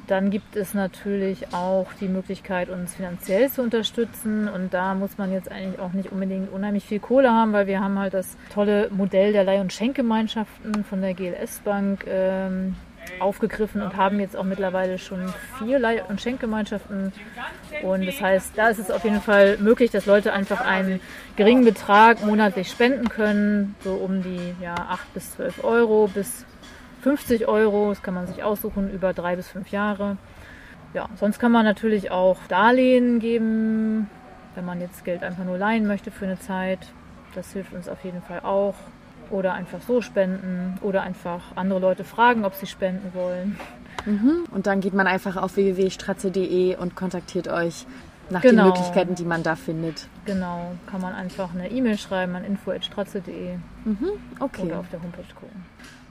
[0.08, 4.48] Dann gibt es natürlich auch die Möglichkeit, uns finanziell zu unterstützen.
[4.48, 7.80] Und da muss man jetzt eigentlich auch nicht unbedingt unheimlich viel Kohle haben, weil wir
[7.80, 12.76] haben halt das tolle Modell der Leih- und Schenkgemeinschaften von der GLS Bank ähm,
[13.20, 17.12] aufgegriffen und haben jetzt auch mittlerweile schon vier Leih- und Schenkgemeinschaften.
[17.84, 21.00] Und das heißt, da ist es auf jeden Fall möglich, dass Leute einfach einen
[21.36, 26.46] geringen Betrag monatlich spenden können, so um die ja, 8 bis 12 Euro bis
[27.02, 27.90] 50 Euro.
[27.90, 30.18] Das kann man sich aussuchen über drei bis fünf Jahre.
[30.94, 34.10] Ja, sonst kann man natürlich auch Darlehen geben,
[34.56, 36.80] wenn man jetzt Geld einfach nur leihen möchte für eine Zeit.
[37.36, 38.76] Das hilft uns auf jeden Fall auch.
[39.30, 43.58] Oder einfach so spenden oder einfach andere Leute fragen, ob sie spenden wollen.
[44.06, 44.44] Mhm.
[44.52, 47.86] Und dann geht man einfach auf www.stratze.de und kontaktiert euch
[48.30, 48.64] nach Genau.
[48.64, 50.08] den Möglichkeiten, die man da findet.
[50.26, 54.10] Genau, kann man einfach eine E-Mail schreiben an info.stratze.de Mhm.
[54.42, 54.64] Okay.
[54.64, 55.64] oder auf der Homepage gucken.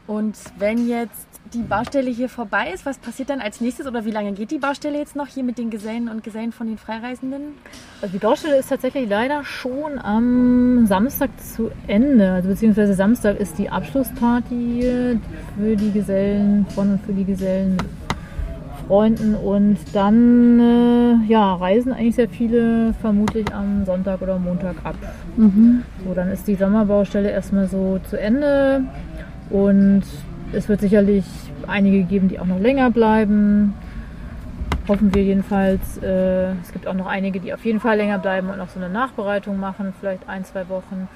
[0.06, 4.10] Und wenn jetzt die Baustelle hier vorbei ist, was passiert dann als nächstes oder wie
[4.10, 7.54] lange geht die Baustelle jetzt noch hier mit den Gesellen und Gesellen von den Freireisenden?
[8.00, 12.32] Also die Baustelle ist tatsächlich leider schon am Samstag zu Ende.
[12.32, 15.18] Also beziehungsweise Samstag ist die Abschlussparty
[15.56, 17.76] für die Gesellen, von und für die Gesellen
[18.90, 19.36] Freunden.
[19.36, 24.96] Und dann äh, ja, reisen eigentlich sehr viele vermutlich am Sonntag oder Montag ab.
[25.36, 25.84] Mhm.
[26.04, 28.82] So, dann ist die Sommerbaustelle erstmal so zu Ende.
[29.50, 30.04] Und
[30.52, 31.24] es wird sicherlich
[31.66, 33.74] einige geben, die auch noch länger bleiben.
[34.88, 35.98] Hoffen wir jedenfalls.
[35.98, 38.80] Äh, es gibt auch noch einige, die auf jeden Fall länger bleiben und noch so
[38.80, 41.08] eine Nachbereitung machen, vielleicht ein, zwei Wochen.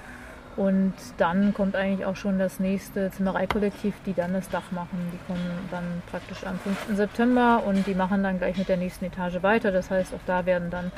[0.56, 4.98] Und dann kommt eigentlich auch schon das nächste Zimmereikollektiv, die dann das Dach machen.
[5.12, 5.42] Die kommen
[5.72, 6.96] dann praktisch am 5.
[6.96, 9.72] September und die machen dann gleich mit der nächsten Etage weiter.
[9.72, 10.92] Das heißt, auch da werden dann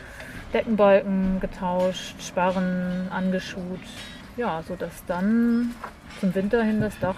[0.53, 3.81] Deckenbalken getauscht, Sparren angeschut.
[4.37, 5.75] Ja, sodass dann
[6.20, 7.16] zum Winter hin das Dach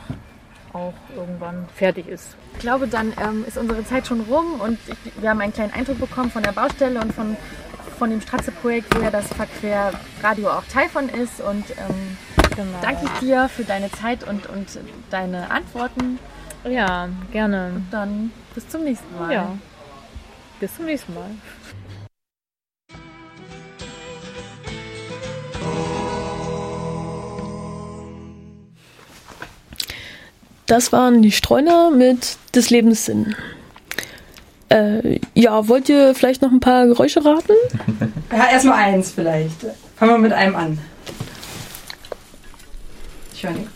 [0.73, 2.37] auch irgendwann fertig ist.
[2.55, 5.73] Ich glaube, dann ähm, ist unsere Zeit schon rum und ich, wir haben einen kleinen
[5.73, 7.37] Eindruck bekommen von der Baustelle und von,
[7.99, 11.41] von dem Stratze-Projekt, wo ja das Verquer-Radio auch Teil von ist.
[11.41, 12.17] Und ähm,
[12.59, 12.79] Genau.
[12.83, 14.67] danke ich dir für deine Zeit und, und
[15.11, 16.19] deine Antworten.
[16.65, 17.71] Ja, gerne.
[17.77, 19.33] Und dann bis zum nächsten Mal.
[19.33, 19.59] Ja.
[20.59, 21.31] Bis zum nächsten Mal.
[30.69, 33.35] Das waren die Streuner mit des Lebens Sinn.
[34.69, 37.53] Äh, ja, wollt ihr vielleicht noch ein paar Geräusche raten?
[38.31, 39.65] Ja, erstmal eins vielleicht.
[39.97, 40.79] Fangen wir mit einem an.
[43.33, 43.71] Ich höre nichts.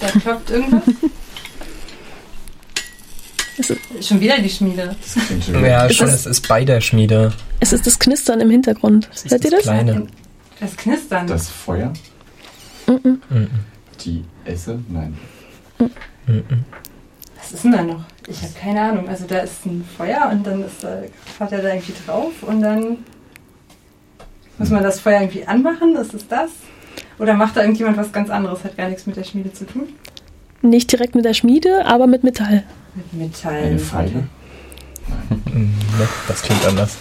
[0.00, 0.82] Da klopft irgendwas.
[4.06, 4.96] Schon wieder die Schmiede.
[5.62, 7.34] Ja, Ist schon, das- es ist bei der Schmiede.
[7.60, 9.10] Es ist das Knistern im Hintergrund.
[9.28, 9.60] Hört ihr das?
[9.62, 10.06] Kleine.
[10.60, 11.26] Das Knistern.
[11.26, 11.92] Das Feuer?
[12.86, 13.20] Mhm.
[14.04, 14.78] Die Esse?
[14.88, 15.16] Nein.
[17.36, 18.04] Was ist denn da noch?
[18.26, 19.08] Ich habe keine Ahnung.
[19.08, 21.02] Also da ist ein Feuer und dann ist da,
[21.36, 22.98] fährt er da irgendwie drauf und dann
[24.58, 25.96] muss man das Feuer irgendwie anmachen.
[25.96, 26.50] Ist es das?
[27.18, 28.64] Oder macht da irgendjemand was ganz anderes?
[28.64, 29.88] Hat gar nichts mit der Schmiede zu tun?
[30.62, 32.64] Nicht direkt mit der Schmiede, aber mit Metall.
[32.94, 33.62] Mit Metall.
[33.64, 34.28] Eine Pfeile?
[35.50, 36.96] Hm, ne, Das klingt anders.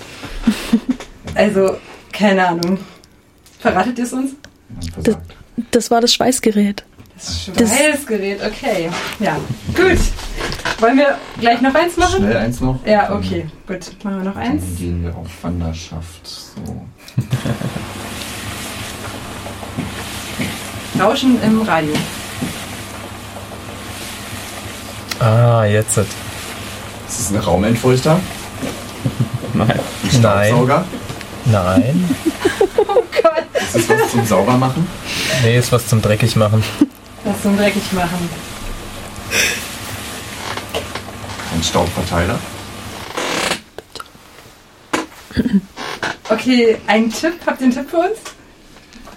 [1.35, 1.77] Also,
[2.11, 2.79] keine Ahnung.
[3.59, 4.31] Verratet ihr es uns?
[5.03, 5.17] Das,
[5.71, 6.83] das war das Schweißgerät.
[7.19, 8.89] Das Schweißgerät, okay.
[9.19, 9.35] Ja,
[9.75, 9.99] gut.
[10.79, 12.19] Wollen wir gleich noch eins machen?
[12.19, 12.79] Schnell eins noch?
[12.85, 13.45] Ja, okay.
[13.67, 14.63] Gut, machen wir noch eins.
[14.63, 16.25] Dann gehen wir auf Wanderschaft.
[16.25, 16.61] So.
[21.03, 21.93] Rauschen im Radio.
[25.19, 25.97] Ah, jetzt.
[25.97, 26.07] Ist
[27.09, 28.19] es ein Raumentfeuchter?
[29.53, 29.69] Nein.
[30.03, 30.85] Ein Staubsauger?
[31.45, 32.09] Nein.
[32.77, 33.43] Oh Gott.
[33.61, 34.87] Ist es was zum Saubermachen?
[35.43, 36.63] Nee, ist was zum dreckig machen.
[37.39, 38.29] Das zum dreckig machen.
[41.55, 42.37] Ein Staubverteiler?
[46.29, 47.33] Okay, ein Tipp.
[47.45, 48.19] Habt ihr einen Tipp für uns?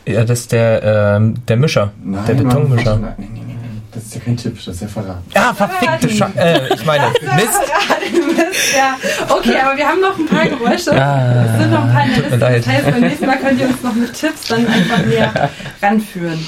[0.07, 1.93] Ja, das ist der, ähm, der Mischer.
[2.01, 2.97] Nein, der Mann, Betonmischer.
[2.97, 3.83] Nein, nein, nein, nein.
[3.91, 5.23] Das ist ja kein Tipp, das ist ja Verrat.
[5.35, 6.39] Ah, verfickte Scheiße.
[6.39, 7.23] Äh, ich meine, Mist.
[8.37, 8.97] Mist, ja.
[9.35, 10.93] Okay, aber wir haben noch ein paar Geräusche.
[10.93, 12.39] Ah, es sind noch ein paar in der Liste.
[12.39, 15.51] Das heißt, beim nächsten Mal könnt ihr uns noch mit Tipps dann einfach näher
[15.83, 16.47] ranführen.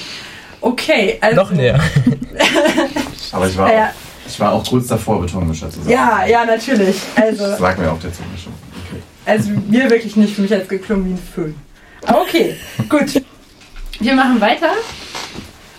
[0.64, 1.36] Okay, also.
[1.36, 1.78] Noch näher.
[3.32, 3.86] Aber ich war, Ja.
[3.88, 3.90] auch,
[4.26, 5.92] ich war auch kurz davor, Betonmischer zu sein.
[5.92, 6.96] Ja, ja, natürlich.
[7.16, 8.52] Also, Das lag mir auf der Zunge schon.
[8.88, 9.02] Okay.
[9.26, 10.34] also mir wirklich nicht.
[10.34, 11.54] Für mich hat es geklungen wie ein Föhn.
[12.06, 12.56] Aber okay,
[12.88, 13.22] gut.
[14.00, 14.70] Wir machen weiter.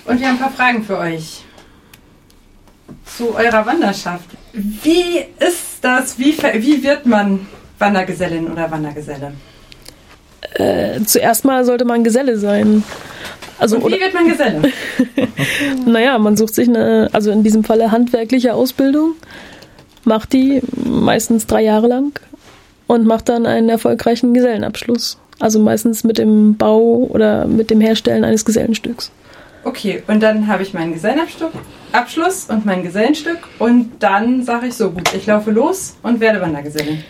[0.05, 1.41] Und wir haben ein paar Fragen für euch.
[3.17, 4.25] Zu eurer Wanderschaft.
[4.53, 6.19] Wie ist das?
[6.19, 7.47] Wie, wie wird man
[7.79, 9.33] Wandergesellin oder Wandergeselle?
[10.53, 12.83] Äh, zuerst mal sollte man Geselle sein.
[13.57, 14.61] Also, Und wie wird man Geselle?
[15.85, 19.13] Naja, man sucht sich eine, also in diesem Falle handwerkliche Ausbildung,
[20.03, 22.19] macht die meistens drei Jahre lang
[22.87, 25.17] und macht dann einen erfolgreichen Gesellenabschluss.
[25.39, 29.11] Also meistens mit dem Bau oder mit dem Herstellen eines Gesellenstücks.
[29.63, 34.91] Okay, und dann habe ich meinen Gesellenabschluss und mein Gesellenstück und dann sage ich so,
[34.91, 37.03] gut, ich laufe los und werde Wandergesellin.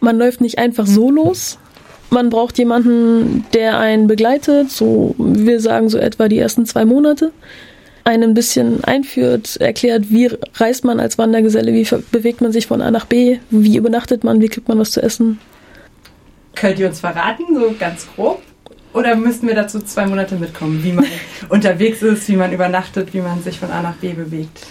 [0.00, 1.58] Man läuft nicht einfach so los.
[2.10, 7.32] Man braucht jemanden, der einen begleitet, so wir sagen so etwa die ersten zwei Monate,
[8.04, 12.82] einen ein bisschen einführt, erklärt, wie reist man als Wandergeselle, wie bewegt man sich von
[12.82, 15.38] A nach B, wie übernachtet man, wie kriegt man was zu essen.
[16.54, 18.42] Könnt ihr uns verraten, so ganz grob?
[18.92, 21.06] Oder müssten wir dazu zwei Monate mitkommen, wie man
[21.48, 24.66] unterwegs ist, wie man übernachtet, wie man sich von A nach B bewegt?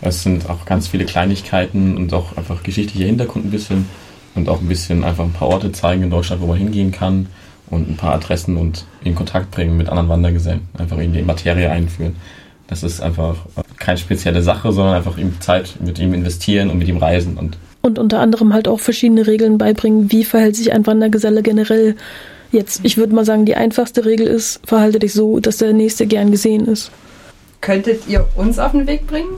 [0.00, 3.86] Es sind auch ganz viele Kleinigkeiten und auch einfach geschichtlicher Hintergrund ein bisschen
[4.38, 7.26] und auch ein bisschen einfach ein paar Orte zeigen in Deutschland, wo man hingehen kann
[7.70, 10.62] und ein paar Adressen und in Kontakt bringen mit anderen Wandergesellen.
[10.78, 12.16] Einfach in die Materie einführen.
[12.68, 13.36] Das ist einfach
[13.78, 17.58] keine spezielle Sache, sondern einfach ihm Zeit mit ihm investieren und mit ihm reisen und
[17.82, 21.96] Und unter anderem halt auch verschiedene Regeln beibringen, wie verhält sich ein Wandergeselle generell.
[22.52, 26.06] Jetzt, ich würde mal sagen, die einfachste Regel ist, verhalte dich so, dass der Nächste
[26.06, 26.90] gern gesehen ist.
[27.60, 29.28] Könntet ihr uns auf den Weg bringen?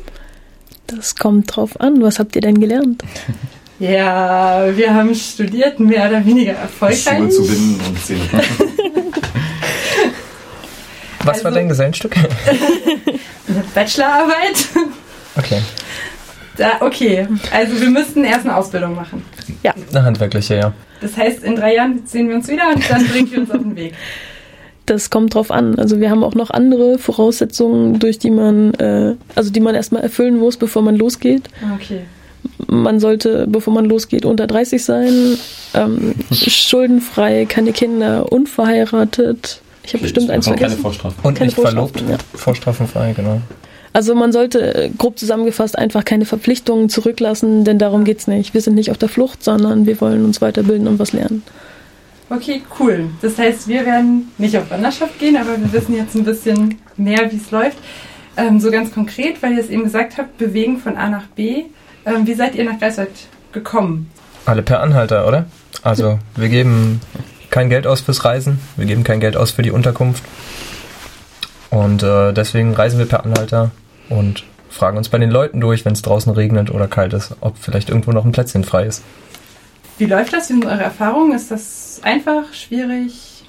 [0.87, 2.03] Das kommt drauf an.
[2.03, 3.03] Was habt ihr denn gelernt?
[3.81, 7.03] Ja, wir haben studiert, mehr oder weniger erfolgreich.
[7.03, 8.21] Schuhe zu binden und putzen.
[11.25, 12.15] Was war dein Gesellenstück?
[13.49, 14.69] Eine Bachelorarbeit.
[15.37, 15.63] Okay.
[16.59, 19.25] Da, okay, also wir müssten erst eine Ausbildung machen.
[19.63, 19.73] Ja.
[19.91, 20.73] Eine handwerkliche, ja.
[21.01, 23.63] Das heißt, in drei Jahren sehen wir uns wieder und dann bringen wir uns auf
[23.63, 23.95] den Weg.
[24.85, 25.79] Das kommt drauf an.
[25.79, 30.03] Also wir haben auch noch andere Voraussetzungen, durch die man, äh, also die man erstmal
[30.03, 31.49] erfüllen muss, bevor man losgeht.
[31.81, 32.01] Okay.
[32.69, 35.39] Man sollte, bevor man losgeht, unter 30 sein,
[35.75, 39.61] ähm, schuldenfrei, keine Kinder, unverheiratet.
[39.83, 40.71] Ich habe bestimmt eins vergessen.
[40.71, 41.19] Keine Vorstrafen.
[41.23, 42.01] Und Keine nicht verlobt.
[42.01, 42.39] Vorstrafen, ja.
[42.39, 43.41] Vorstrafenfrei, genau.
[43.93, 48.55] Also man sollte äh, grob zusammengefasst einfach keine Verpflichtungen zurücklassen, denn darum geht's nicht.
[48.55, 51.43] Wir sind nicht auf der Flucht, sondern wir wollen uns weiterbilden und was lernen.
[52.29, 53.11] Okay, cool.
[53.23, 57.31] Das heißt, wir werden nicht auf Wanderschaft gehen, aber wir wissen jetzt ein bisschen mehr,
[57.33, 57.79] wie es läuft.
[58.37, 61.65] Ähm, so ganz konkret, weil ihr es eben gesagt habt, bewegen von A nach B.
[62.07, 63.11] Ähm, wie seid ihr nach Greifswald
[63.53, 64.11] gekommen?
[64.47, 65.47] Alle per Anhalter, oder?
[65.83, 67.01] Also, wir geben
[67.51, 70.23] kein Geld aus fürs Reisen, wir geben kein Geld aus für die Unterkunft.
[71.71, 73.71] Und äh, deswegen reisen wir per Anhalter
[74.09, 77.59] und fragen uns bei den Leuten durch, wenn es draußen regnet oder kalt ist, ob
[77.59, 79.03] vielleicht irgendwo noch ein Plätzchen frei ist.
[79.99, 80.49] Wie läuft das?
[80.49, 81.33] Wie sind eure Erfahrungen?
[81.35, 83.45] Ist das einfach, schwierig?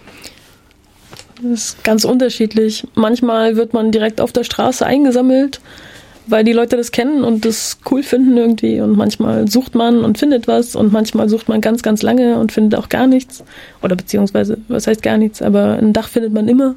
[1.41, 2.87] Das ist ganz unterschiedlich.
[2.93, 5.61] Manchmal wird man direkt auf der Straße eingesammelt,
[6.31, 8.79] weil die Leute das kennen und das cool finden irgendwie.
[8.79, 12.51] Und manchmal sucht man und findet was und manchmal sucht man ganz, ganz lange und
[12.51, 13.43] findet auch gar nichts.
[13.81, 16.75] Oder beziehungsweise, was heißt gar nichts, aber ein Dach findet man immer.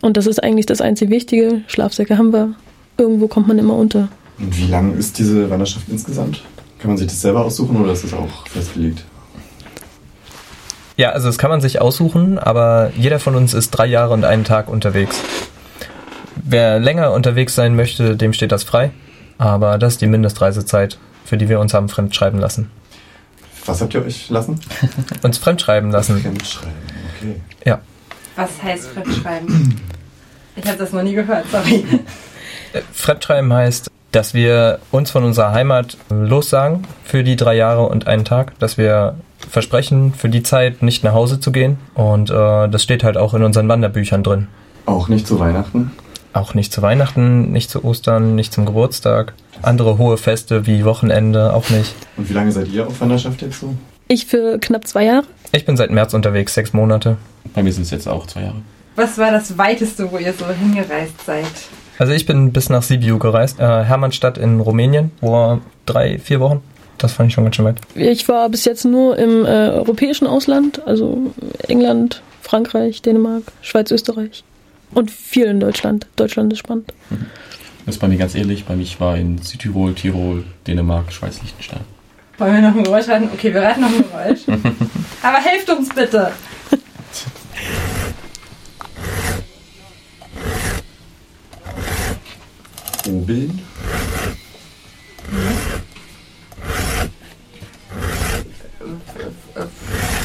[0.00, 1.62] Und das ist eigentlich das einzig Wichtige.
[1.66, 2.54] Schlafsäcke haben wir.
[2.98, 4.08] Irgendwo kommt man immer unter.
[4.38, 6.42] Und wie lang ist diese Wanderschaft insgesamt?
[6.78, 9.04] Kann man sich das selber aussuchen oder ist das auch festgelegt?
[10.96, 14.24] Ja, also das kann man sich aussuchen, aber jeder von uns ist drei Jahre und
[14.24, 15.20] einen Tag unterwegs.
[16.44, 18.90] Wer länger unterwegs sein möchte, dem steht das frei.
[19.38, 22.70] Aber das ist die Mindestreisezeit, für die wir uns haben fremdschreiben lassen.
[23.66, 24.58] Was habt ihr euch lassen?
[25.22, 26.20] Uns fremdschreiben lassen.
[26.20, 26.72] Fremdschreiben,
[27.16, 27.40] okay.
[27.66, 27.80] Ja.
[28.34, 29.78] Was heißt Fremdschreiben?
[30.56, 31.84] Ich habe das noch nie gehört, sorry.
[32.72, 38.06] Äh, Fremdschreiben heißt, dass wir uns von unserer Heimat lossagen für die drei Jahre und
[38.06, 39.16] einen Tag, dass wir
[39.50, 41.78] versprechen, für die Zeit nicht nach Hause zu gehen.
[41.94, 44.48] Und äh, das steht halt auch in unseren Wanderbüchern drin.
[44.86, 45.90] Auch nicht zu Weihnachten?
[46.38, 49.34] Auch nicht zu Weihnachten, nicht zu Ostern, nicht zum Geburtstag.
[49.60, 51.92] Andere hohe Feste wie Wochenende auch nicht.
[52.16, 53.74] Und wie lange seid ihr auf Wanderschaft jetzt so?
[54.06, 55.24] Ich für knapp zwei Jahre.
[55.50, 57.16] Ich bin seit März unterwegs, sechs Monate.
[57.54, 58.62] Bei mir sind es jetzt auch zwei Jahre.
[58.94, 61.44] Was war das Weiteste, wo ihr so hingereist seid?
[61.98, 66.62] Also ich bin bis nach Sibiu gereist, äh, Hermannstadt in Rumänien, wo drei, vier Wochen.
[66.98, 67.80] Das fand ich schon ganz schön weit.
[67.96, 71.32] Ich war bis jetzt nur im äh, europäischen Ausland, also
[71.66, 74.44] England, Frankreich, Dänemark, Schweiz, Österreich.
[74.92, 76.06] Und viel in Deutschland.
[76.16, 76.92] Deutschland ist spannend.
[77.86, 78.64] Das ist bei mir ganz ähnlich.
[78.64, 81.80] Bei mich war in Südtirol, Tirol, Dänemark, Schweiz, Liechtenstein.
[82.38, 83.28] Wollen wir noch ein Geräusch raten?
[83.32, 84.40] Okay, wir raten noch ein Geräusch.
[85.22, 86.32] Aber helft uns bitte!
[93.06, 93.58] Hobeln?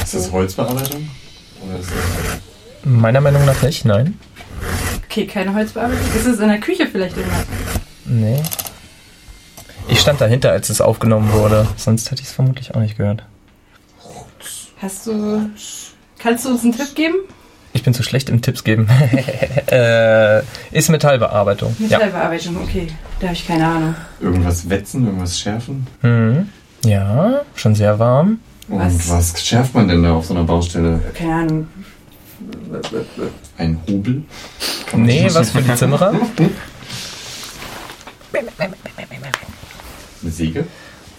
[0.02, 1.08] Ist das Holzbearbeitung?
[1.66, 2.40] Oder ist das
[2.84, 4.18] Meiner Meinung nach nicht, nein.
[5.14, 6.04] Okay, keine Holzbearbeitung.
[6.16, 7.46] Ist es in der Küche vielleicht irgendwas?
[8.04, 8.42] Nee.
[9.86, 11.68] Ich stand dahinter, als es aufgenommen wurde.
[11.76, 13.24] Sonst hätte ich es vermutlich auch nicht gehört.
[14.82, 15.50] Hast du.
[16.18, 17.14] Kannst du uns einen Tipp geben?
[17.74, 18.88] Ich bin zu schlecht im Tipps geben.
[19.70, 20.40] äh,
[20.72, 21.76] ist Metallbearbeitung.
[21.78, 22.88] Metallbearbeitung, okay.
[23.20, 23.94] Da habe ich keine Ahnung.
[24.18, 25.86] irgendwas wetzen, irgendwas schärfen?
[26.02, 26.08] Ja.
[26.08, 26.48] Mhm.
[26.84, 28.40] ja, schon sehr warm.
[28.66, 29.08] Und Was?
[29.08, 29.46] was?
[29.46, 31.00] schärft man denn da auf so einer Baustelle?
[31.14, 31.68] Keine Ahnung.
[33.58, 34.22] Ein Hobel?
[34.96, 36.12] Nee, was für die Zimmerer?
[40.22, 40.64] Eine Säge?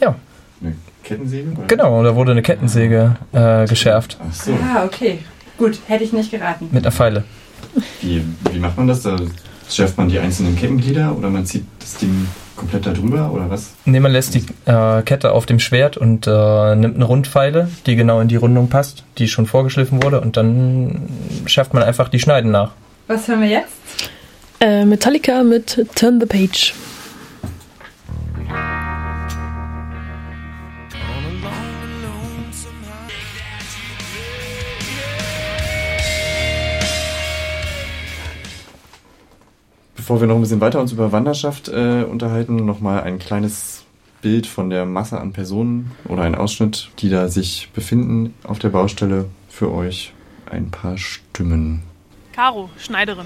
[0.02, 0.16] Ja.
[0.62, 1.52] Eine Kettensäge?
[1.52, 1.68] oder?
[1.68, 4.18] Genau, da wurde eine Kettensäge äh, geschärft.
[4.20, 4.54] Ach so.
[4.54, 5.20] Ah, okay.
[5.58, 6.70] Gut, hätte ich nicht geraten.
[6.72, 7.24] Mit einer Pfeile.
[8.02, 9.04] Wie, wie macht man das?
[9.04, 9.18] Da
[9.70, 13.74] schärft man die einzelnen Kettenglieder oder man zieht das Ding komplett da drüber oder was?
[13.86, 17.96] Nee, man lässt die äh, Kette auf dem Schwert und äh, nimmt eine Rundpfeile, die
[17.96, 21.10] genau in die Rundung passt, die schon vorgeschliffen wurde und dann
[21.46, 22.72] schärft man einfach die Schneiden nach.
[23.08, 23.72] Was hören wir jetzt?
[24.60, 26.74] Äh, Metallica mit Turn the Page.
[40.06, 43.86] Bevor wir noch ein bisschen weiter uns über Wanderschaft äh, unterhalten, nochmal ein kleines
[44.22, 48.70] Bild von der Masse an Personen oder ein Ausschnitt, die da sich befinden auf der
[48.70, 50.14] Baustelle für euch.
[50.48, 51.82] Ein paar Stimmen.
[52.34, 53.26] Caro, Schneiderin.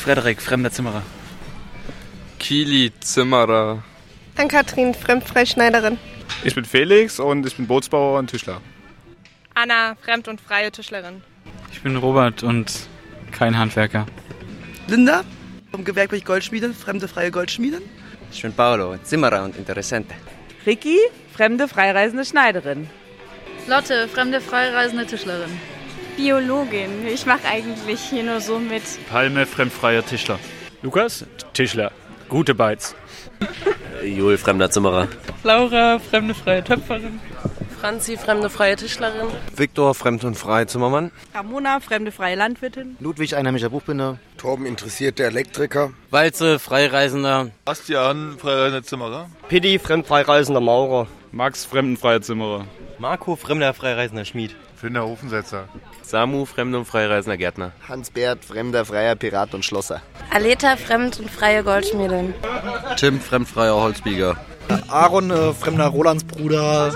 [0.00, 1.02] Frederik, fremder Zimmerer.
[2.38, 3.82] Kili, Zimmerer.
[4.36, 5.98] Ann-Kathrin, Fremdfreischneiderin.
[6.44, 8.60] Ich bin Felix und ich bin Bootsbauer und Tischler.
[9.54, 11.22] Anna, Fremd- und freie Tischlerin.
[11.72, 12.72] Ich bin Robert und
[13.32, 14.06] kein Handwerker.
[14.86, 15.24] Linda,
[15.74, 17.82] vom Gewerk bin ich Goldschmiede, fremde freie Goldschmiede.
[18.30, 20.06] Ich bin Paolo, Zimmerer und Interessent.
[20.64, 20.98] Ricky,
[21.34, 22.88] fremde freireisende Schneiderin.
[23.66, 25.50] Lotte, fremde freireisende Tischlerin.
[26.16, 27.08] Biologin.
[27.12, 28.84] Ich mache eigentlich hier nur so mit.
[29.10, 30.38] Palme, fremdfreier Tischler.
[30.82, 31.90] Lukas, Tischler.
[32.28, 32.94] Gute Beiz.
[34.04, 35.08] Jul, fremder Zimmerer.
[35.42, 37.18] Laura, fremde freie Töpferin.
[37.84, 39.28] Franzi, fremde freie Tischlerin.
[39.54, 41.10] Viktor, fremd und frei Zimmermann.
[41.34, 42.96] Ramona, fremde freie Landwirtin.
[42.98, 44.16] Ludwig, einheimischer Buchbinder.
[44.38, 45.92] Torben, interessierter Elektriker.
[46.08, 47.50] Walze, Freireisender.
[47.66, 49.28] Bastian, freireisender Zimmerer.
[49.50, 51.08] Piddy, fremdfreireisender Maurer.
[51.30, 52.64] Max, fremdenfreier Zimmerer.
[52.98, 54.56] Marco, fremder freireisender Schmied.
[54.76, 55.68] Finder, Ofensetzer.
[56.00, 57.72] Samu, fremd und freireisender Gärtner.
[57.86, 60.00] Hans-Bert, fremder freier Pirat und Schlosser.
[60.30, 62.32] Aleta, fremd und freie Goldschmiedin.
[62.96, 64.36] Tim, fremdfreier Holzbieger.
[64.88, 66.92] Aaron, äh, fremder Rolandsbruder.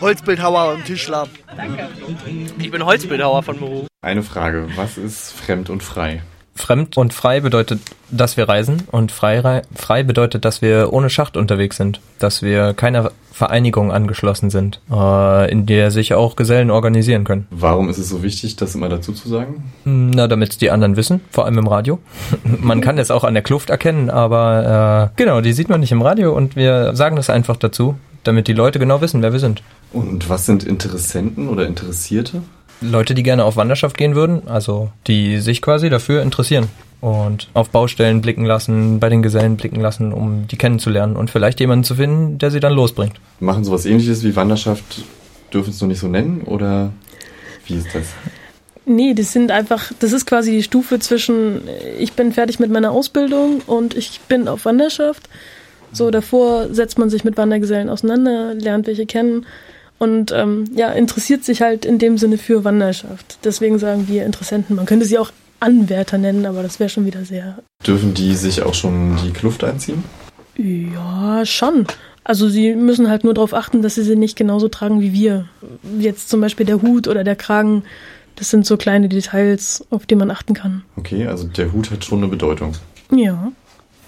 [0.00, 1.28] Holzbildhauer und Tischler.
[1.56, 1.88] Danke.
[2.58, 3.86] Ich bin Holzbildhauer von Beruf.
[4.02, 6.22] Eine Frage, was ist fremd und frei?
[6.60, 11.36] Fremd und frei bedeutet, dass wir reisen und frei, frei bedeutet, dass wir ohne Schacht
[11.36, 17.24] unterwegs sind, dass wir keiner Vereinigung angeschlossen sind, äh, in der sich auch Gesellen organisieren
[17.24, 17.46] können.
[17.50, 19.72] Warum ist es so wichtig, das immer dazu zu sagen?
[19.84, 22.00] Na, damit die anderen wissen, vor allem im Radio.
[22.44, 25.92] man kann es auch an der Kluft erkennen, aber äh, genau, die sieht man nicht
[25.92, 29.40] im Radio und wir sagen das einfach dazu, damit die Leute genau wissen, wer wir
[29.40, 29.62] sind.
[29.92, 32.42] Und was sind Interessenten oder Interessierte?
[32.80, 36.68] Leute, die gerne auf Wanderschaft gehen würden, also die sich quasi dafür interessieren
[37.00, 41.60] und auf Baustellen blicken lassen, bei den Gesellen blicken lassen, um die kennenzulernen und vielleicht
[41.60, 43.14] jemanden zu finden, der sie dann losbringt.
[43.38, 45.02] Machen sowas ähnliches wie Wanderschaft,
[45.52, 46.92] dürfen es noch nicht so nennen oder
[47.66, 48.04] wie ist das?
[48.86, 51.60] Nee, das sind einfach, das ist quasi die Stufe zwischen,
[51.98, 55.28] ich bin fertig mit meiner Ausbildung und ich bin auf Wanderschaft.
[55.92, 59.46] So, davor setzt man sich mit Wandergesellen auseinander, lernt welche kennen
[60.00, 63.38] und ähm, ja, interessiert sich halt in dem Sinne für Wanderschaft.
[63.44, 64.74] Deswegen sagen wir Interessenten.
[64.74, 67.58] Man könnte sie auch Anwärter nennen, aber das wäre schon wieder sehr.
[67.86, 70.02] Dürfen die sich auch schon die Kluft einziehen?
[70.56, 71.86] Ja, schon.
[72.24, 75.48] Also sie müssen halt nur darauf achten, dass sie sie nicht genauso tragen wie wir.
[75.98, 77.82] Jetzt zum Beispiel der Hut oder der Kragen.
[78.36, 80.82] Das sind so kleine Details, auf die man achten kann.
[80.96, 82.72] Okay, also der Hut hat schon eine Bedeutung.
[83.14, 83.52] Ja.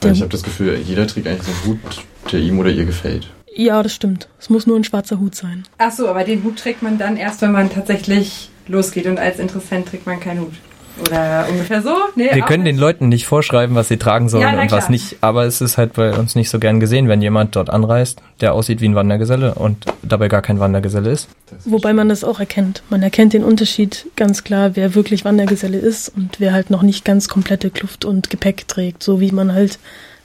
[0.00, 2.86] Weil ich habe das Gefühl, jeder trägt eigentlich so einen Hut, der ihm oder ihr
[2.86, 3.28] gefällt.
[3.54, 4.28] Ja, das stimmt.
[4.40, 5.64] Es muss nur ein schwarzer Hut sein.
[5.78, 9.38] Ach so, aber den Hut trägt man dann erst, wenn man tatsächlich losgeht und als
[9.38, 10.54] Interessent trägt man keinen Hut.
[11.00, 11.96] Oder ungefähr so?
[12.16, 12.74] Nee, wir können nicht.
[12.74, 15.78] den Leuten nicht vorschreiben, was sie tragen sollen Ja, und was nicht, aber es ist
[15.78, 18.94] halt bei uns nicht so gern gesehen, wenn jemand dort anreist, der aussieht wie ein
[18.94, 21.28] Wandergeselle und dabei gar kein Wandergeselle ist.
[21.64, 22.82] Wobei man das auch erkennt.
[22.90, 27.06] Man erkennt den Unterschied ganz klar, wer wirklich Wandergeselle ist und wer halt noch nicht
[27.06, 29.78] ganz komplette Kluft und Gepäck trägt, so wie man halt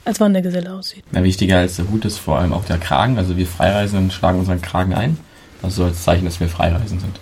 [0.08, 1.04] als Wandergeselle aussieht.
[1.12, 3.18] Ja, wichtiger als der Hut ist vor allem auch der Kragen.
[3.18, 5.18] Also wir Freireisenden schlagen unseren Kragen ein.
[5.62, 7.20] Also als Zeichen, dass wir Freireisend sind.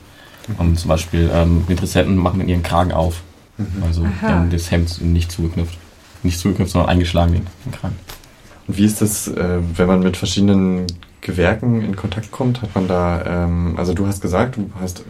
[0.58, 3.22] Und zum Beispiel ähm, Interessenten machen dann ihren Kragen auf.
[3.82, 4.10] Also Aha.
[4.20, 5.76] die haben das Hemd nicht zugeknüpft.
[6.22, 7.96] Nicht zugeknüpft, sondern eingeschlagen den, den Kragen.
[8.68, 10.86] Und wie ist das, äh, wenn man mit verschiedenen
[11.20, 12.62] Gewerken in Kontakt kommt?
[12.62, 15.02] Hat man da, ähm, also du hast gesagt, du hast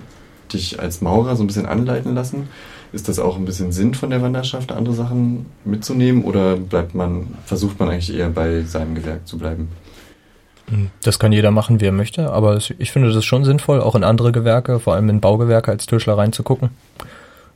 [0.53, 2.49] dich als Maurer so ein bisschen anleiten lassen.
[2.93, 7.35] Ist das auch ein bisschen Sinn von der Wanderschaft, andere Sachen mitzunehmen oder bleibt man,
[7.45, 9.69] versucht man eigentlich eher bei seinem Gewerk zu bleiben?
[11.03, 14.03] Das kann jeder machen, wie er möchte, aber ich finde das schon sinnvoll, auch in
[14.03, 16.71] andere Gewerke, vor allem in Baugewerke als Tischler reinzugucken.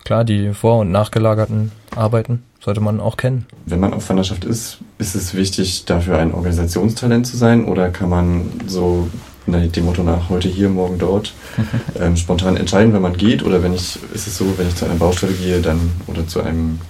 [0.04, 3.46] Klar, die vor- und nachgelagerten Arbeiten sollte man auch kennen.
[3.66, 8.08] Wenn man auf Wanderschaft ist, ist es wichtig, dafür ein Organisationstalent zu sein oder kann
[8.08, 9.08] man so
[9.46, 11.33] dem Motto nach heute hier, morgen dort
[12.00, 14.85] ähm, spontan entscheiden, wenn man geht oder wenn ich, ist es so, wenn ich zu
[14.85, 16.81] einer Baustelle gehe dann oder zu einem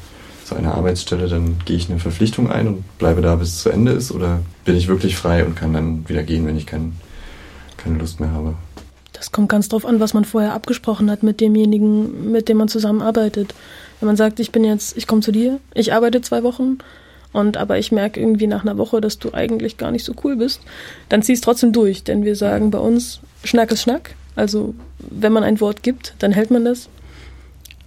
[0.51, 3.71] zu einer Arbeitsstelle, dann gehe ich eine Verpflichtung ein und bleibe da, bis es zu
[3.71, 6.97] Ende ist oder bin ich wirklich frei und kann dann wieder gehen, wenn ich kein,
[7.77, 8.57] keine Lust mehr habe?
[9.13, 12.67] Das kommt ganz drauf an, was man vorher abgesprochen hat mit demjenigen, mit dem man
[12.67, 13.55] zusammenarbeitet.
[14.01, 16.79] Wenn man sagt, ich bin jetzt, ich komme zu dir, ich arbeite zwei Wochen
[17.33, 20.37] und aber ich merke irgendwie nach einer Woche, dass du eigentlich gar nicht so cool
[20.37, 20.61] bist,
[21.09, 24.15] dann zieh es trotzdem durch, denn wir sagen bei uns, Schnack ist Schnack.
[24.37, 26.89] Also wenn man ein Wort gibt, dann hält man das.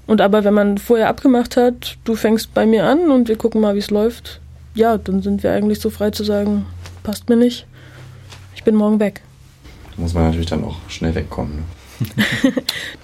[0.06, 3.62] Und aber wenn man vorher abgemacht hat, du fängst bei mir an und wir gucken
[3.62, 4.42] mal, wie es läuft,
[4.76, 6.66] ja, dann sind wir eigentlich so frei zu sagen,
[7.04, 7.66] passt mir nicht,
[8.56, 9.22] ich bin morgen weg.
[9.96, 11.58] Da muss man natürlich dann auch schnell wegkommen.
[11.58, 11.64] Ne?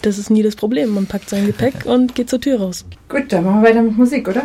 [0.01, 0.93] Das ist nie das Problem.
[0.93, 2.85] Man packt sein Gepäck und geht zur Tür raus.
[3.09, 4.43] Gut, dann machen wir weiter mit Musik, oder?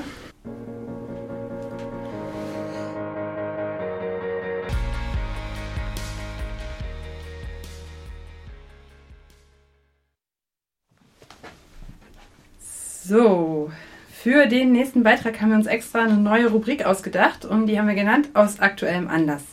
[13.14, 13.70] So,
[14.12, 17.86] für den nächsten Beitrag haben wir uns extra eine neue Rubrik ausgedacht und die haben
[17.86, 19.44] wir genannt aus aktuellem Anlass.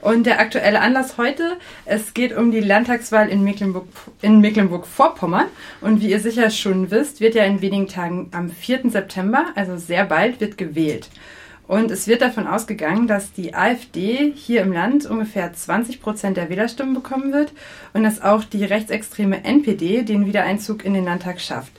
[0.00, 3.86] Und der aktuelle Anlass heute, es geht um die Landtagswahl in Mecklenburg-
[4.20, 5.46] in Mecklenburg-Vorpommern.
[5.80, 8.90] Und wie ihr sicher schon wisst, wird ja in wenigen Tagen am 4.
[8.90, 11.08] September, also sehr bald, wird gewählt.
[11.68, 16.50] Und es wird davon ausgegangen, dass die AfD hier im Land ungefähr 20 Prozent der
[16.50, 17.52] Wählerstimmen bekommen wird
[17.92, 21.78] und dass auch die rechtsextreme NPD den Wiedereinzug in den Landtag schafft.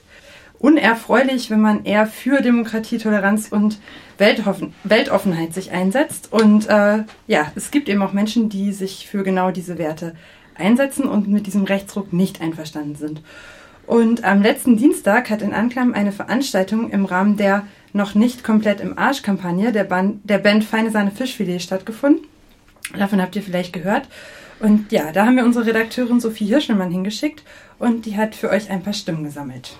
[0.60, 3.80] Unerfreulich, wenn man eher für Demokratie, Toleranz und
[4.18, 6.32] Weltoffen Weltoffenheit sich einsetzt.
[6.32, 10.14] Und äh, ja, es gibt eben auch Menschen, die sich für genau diese Werte
[10.54, 13.22] einsetzen und mit diesem Rechtsruck nicht einverstanden sind.
[13.86, 18.80] Und am letzten Dienstag hat in Anklam eine Veranstaltung im Rahmen der noch nicht komplett
[18.80, 22.26] im Arsch-Kampagne der, Band, der Band Feine Sahne Fischfilet stattgefunden.
[22.96, 24.06] Davon habt ihr vielleicht gehört.
[24.60, 27.42] Und ja, da haben wir unsere Redakteurin Sophie Hirschelmann hingeschickt
[27.78, 29.76] und die hat für euch ein paar Stimmen gesammelt.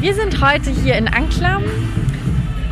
[0.00, 1.62] Wir sind heute hier in Anklam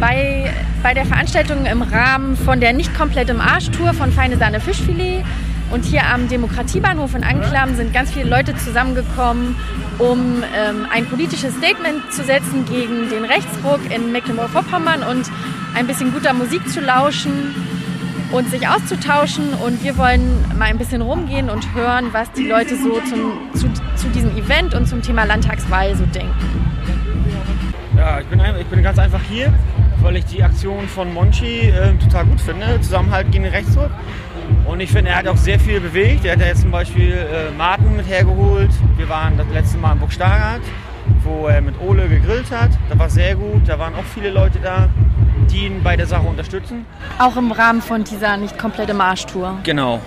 [0.00, 0.52] bei,
[0.82, 5.24] bei der Veranstaltung im Rahmen von der nicht komplett im Arsch-Tour von Feine Sahne Fischfilet.
[5.70, 9.54] Und hier am Demokratiebahnhof in Anklam sind ganz viele Leute zusammengekommen,
[9.98, 15.30] um ähm, ein politisches Statement zu setzen gegen den Rechtsruck in Mecklenburg-Vorpommern und
[15.74, 17.54] ein bisschen guter Musik zu lauschen
[18.32, 19.54] und sich auszutauschen.
[19.54, 23.68] Und wir wollen mal ein bisschen rumgehen und hören, was die Leute so zum, zu,
[23.96, 26.34] zu diesem Event und zum Thema Landtagswahl so denken.
[27.96, 29.52] Ja, ich bin, ich bin ganz einfach hier,
[30.00, 32.80] weil ich die Aktion von Monchi äh, total gut finde.
[32.80, 33.90] Zusammenhalt gegen den Rechtsruck.
[34.64, 36.24] Und ich finde, er hat auch sehr viel bewegt.
[36.24, 38.70] Er hat ja jetzt zum Beispiel äh, Martin mit hergeholt.
[38.96, 40.60] Wir waren das letzte Mal in Burgstarath,
[41.24, 42.70] wo er mit Ole gegrillt hat.
[42.88, 43.62] Das war sehr gut.
[43.66, 44.88] Da waren auch viele Leute da,
[45.51, 46.86] die ihn bei der Sache unterstützen.
[47.18, 49.59] Auch im Rahmen von dieser nicht komplette Marschtour.
[49.64, 50.01] Genau,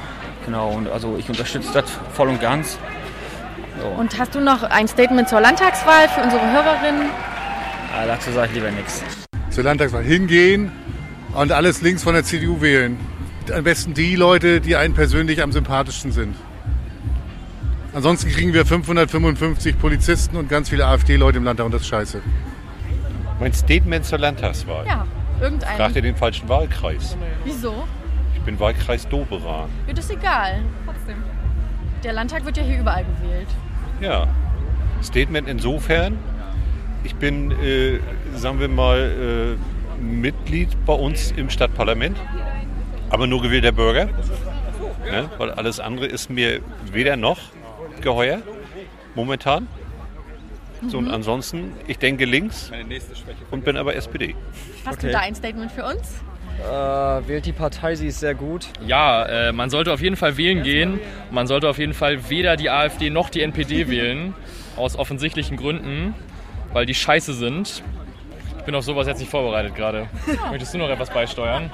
[0.45, 0.69] genau.
[0.69, 2.77] Und also ich unterstütze das voll und ganz.
[3.79, 3.87] So.
[3.87, 7.09] Und hast du noch ein Statement zur Landtagswahl für unsere Hörerinnen?
[7.95, 9.03] Ja, dazu sage ich lieber nichts.
[9.49, 10.71] Zur Landtagswahl hingehen
[11.33, 12.97] und alles links von der CDU wählen
[13.51, 16.35] am besten die Leute, die einen persönlich am sympathischsten sind.
[17.93, 22.21] Ansonsten kriegen wir 555 Polizisten und ganz viele AfD-Leute im Landtag und das ist scheiße.
[23.39, 24.85] Mein Statement zur Landtagswahl?
[24.85, 25.05] Ja,
[25.41, 25.77] irgendein.
[25.77, 27.17] Fragt ihr den falschen Wahlkreis?
[27.43, 27.87] Wieso?
[28.35, 29.69] Ich bin Wahlkreis Doberan.
[29.87, 30.61] Ja, das ist egal.
[30.85, 31.23] Trotzdem.
[32.03, 33.47] Der Landtag wird ja hier überall gewählt.
[33.99, 34.27] Ja.
[35.03, 36.17] Statement insofern,
[37.03, 37.99] ich bin, äh,
[38.35, 42.17] sagen wir mal, äh, Mitglied bei uns im Stadtparlament
[43.11, 44.05] aber nur gewählter Bürger.
[45.05, 45.29] Ne?
[45.37, 46.61] Weil alles andere ist mir
[46.91, 47.39] weder noch
[48.01, 48.41] geheuer,
[49.15, 49.67] momentan.
[50.87, 51.13] So, und mhm.
[51.13, 52.71] ansonsten, ich denke links
[53.51, 54.35] und bin aber SPD.
[54.85, 55.07] Hast okay.
[55.07, 56.21] du da ein Statement für uns?
[56.59, 58.67] Äh, wählt die Partei, sie ist sehr gut.
[58.85, 60.99] Ja, äh, man sollte auf jeden Fall wählen gehen.
[61.31, 64.33] Man sollte auf jeden Fall weder die AfD noch die NPD wählen.
[64.75, 66.13] Aus offensichtlichen Gründen,
[66.73, 67.83] weil die scheiße sind.
[68.57, 70.07] Ich bin auf sowas jetzt nicht vorbereitet gerade.
[70.51, 71.71] Möchtest du noch etwas beisteuern?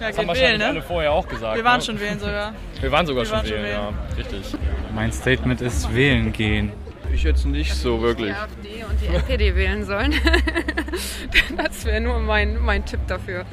[0.00, 0.66] Ja, das haben wahrscheinlich wählen, ne?
[0.66, 1.56] alle vorher auch gesagt.
[1.56, 1.84] Wir waren ne?
[1.84, 2.54] schon wählen sogar.
[2.80, 4.58] Wir waren sogar Wir schon, waren wählen, schon wählen, ja, richtig.
[4.94, 6.72] Mein Statement ist wählen gehen.
[7.12, 8.34] Ich jetzt nicht so wirklich.
[8.34, 10.14] Die AfD und die NPD wählen sollen.
[11.56, 13.44] das wäre nur mein, mein Tipp dafür.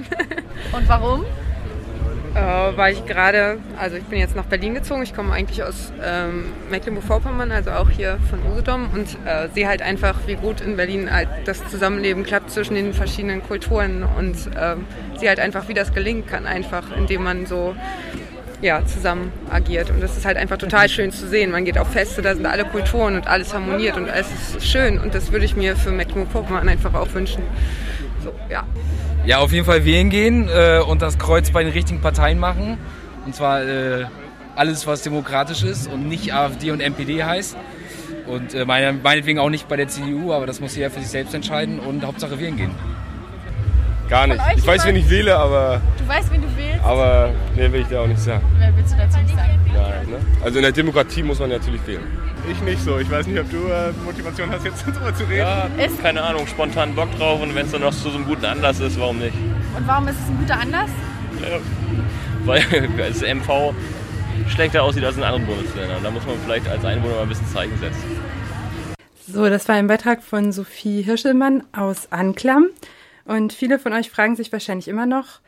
[0.72, 1.26] Und warum?
[2.38, 5.92] Äh, weil ich gerade, also ich bin jetzt nach Berlin gezogen, ich komme eigentlich aus
[6.04, 10.78] ähm, Mecklenburg-Vorpommern, also auch hier von Usedom und äh, sehe halt einfach, wie gut in
[10.78, 14.76] Berlin halt das Zusammenleben klappt zwischen den verschiedenen Kulturen und äh,
[15.18, 17.76] sehe halt einfach, wie das gelingen kann, einfach indem man so
[18.62, 19.90] ja, zusammen agiert.
[19.90, 21.52] Und das ist halt einfach total schön zu sehen.
[21.52, 25.00] Man geht auf Feste, da sind alle Kulturen und alles harmoniert und alles ist schön.
[25.00, 27.44] Und das würde ich mir für Mecklenburg-Vorpommern einfach auch wünschen.
[28.24, 28.64] So, ja.
[29.26, 32.78] Ja, auf jeden Fall wählen gehen äh, und das Kreuz bei den richtigen Parteien machen.
[33.26, 34.06] Und zwar äh,
[34.56, 37.58] alles, was demokratisch ist und nicht AfD und NPD heißt.
[38.26, 41.10] Und äh, meine, meinetwegen auch nicht bei der CDU, aber das muss jeder für sich
[41.10, 42.72] selbst entscheiden und Hauptsache wählen gehen.
[44.10, 44.42] Gar nicht.
[44.56, 45.82] Ich weiß, wen ich wähle, aber.
[45.98, 46.84] Du weißt, wen du wählst?
[46.84, 48.44] Aber nee, will ich dir auch nicht sagen.
[48.58, 49.60] Wer willst du dazu nicht sagen?
[49.74, 50.20] Ja, ne?
[50.44, 52.04] Also in der Demokratie muss man natürlich wählen.
[52.50, 52.98] Ich nicht so.
[53.00, 55.40] Ich weiß nicht, ob du äh, Motivation hast, jetzt darüber zu reden.
[55.40, 58.26] Ja, ist keine Ahnung, spontan Bock drauf und wenn es dann noch zu so einem
[58.26, 59.36] guten Anlass ist, warum nicht?
[59.76, 60.90] Und warum ist es ein guter Anlass?
[61.42, 61.58] Ja,
[62.46, 62.64] weil
[62.98, 63.74] das MV
[64.48, 66.02] schlechter aussieht als in anderen Bundesländern.
[66.02, 68.04] Da muss man vielleicht als Einwohner mal ein bisschen Zeichen setzen.
[69.28, 72.68] So, das war ein Beitrag von Sophie Hirschelmann aus Anklam.
[73.28, 75.42] Und viele von euch fragen sich wahrscheinlich immer noch,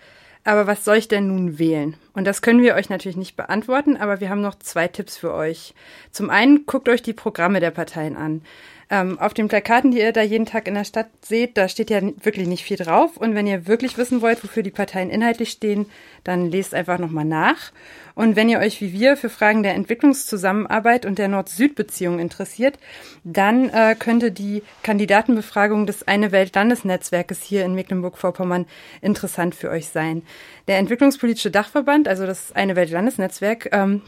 [0.44, 1.96] aber was soll ich denn nun wählen?
[2.14, 5.34] Und das können wir euch natürlich nicht beantworten, aber wir haben noch zwei Tipps für
[5.34, 5.74] euch.
[6.12, 8.42] Zum einen guckt euch die Programme der Parteien an.
[8.90, 11.90] Ähm, auf den Plakaten, die ihr da jeden Tag in der Stadt seht, da steht
[11.90, 13.18] ja wirklich nicht viel drauf.
[13.18, 15.86] Und wenn ihr wirklich wissen wollt, wofür die Parteien inhaltlich stehen,
[16.24, 17.72] dann lest einfach nochmal nach.
[18.20, 22.78] Und wenn ihr euch wie wir für Fragen der Entwicklungszusammenarbeit und der Nord-Süd-Beziehung interessiert,
[23.24, 28.66] dann äh, könnte die Kandidatenbefragung des Eine Welt-Landesnetzwerkes hier in Mecklenburg-Vorpommern
[29.02, 30.24] interessant für euch sein.
[30.68, 34.02] Der Entwicklungspolitische Dachverband, also das Eine Welt-Landesnetzwerk, ähm,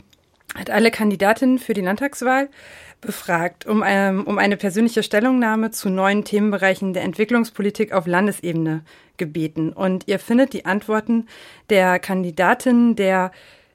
[0.55, 2.49] hat alle Kandidatinnen für die Landtagswahl
[2.99, 8.81] befragt, um, ähm, um eine persönliche Stellungnahme zu neuen Themenbereichen der Entwicklungspolitik auf Landesebene
[9.15, 9.71] gebeten.
[9.71, 11.27] Und ihr findet die Antworten
[11.69, 13.31] der Kandidatinnen der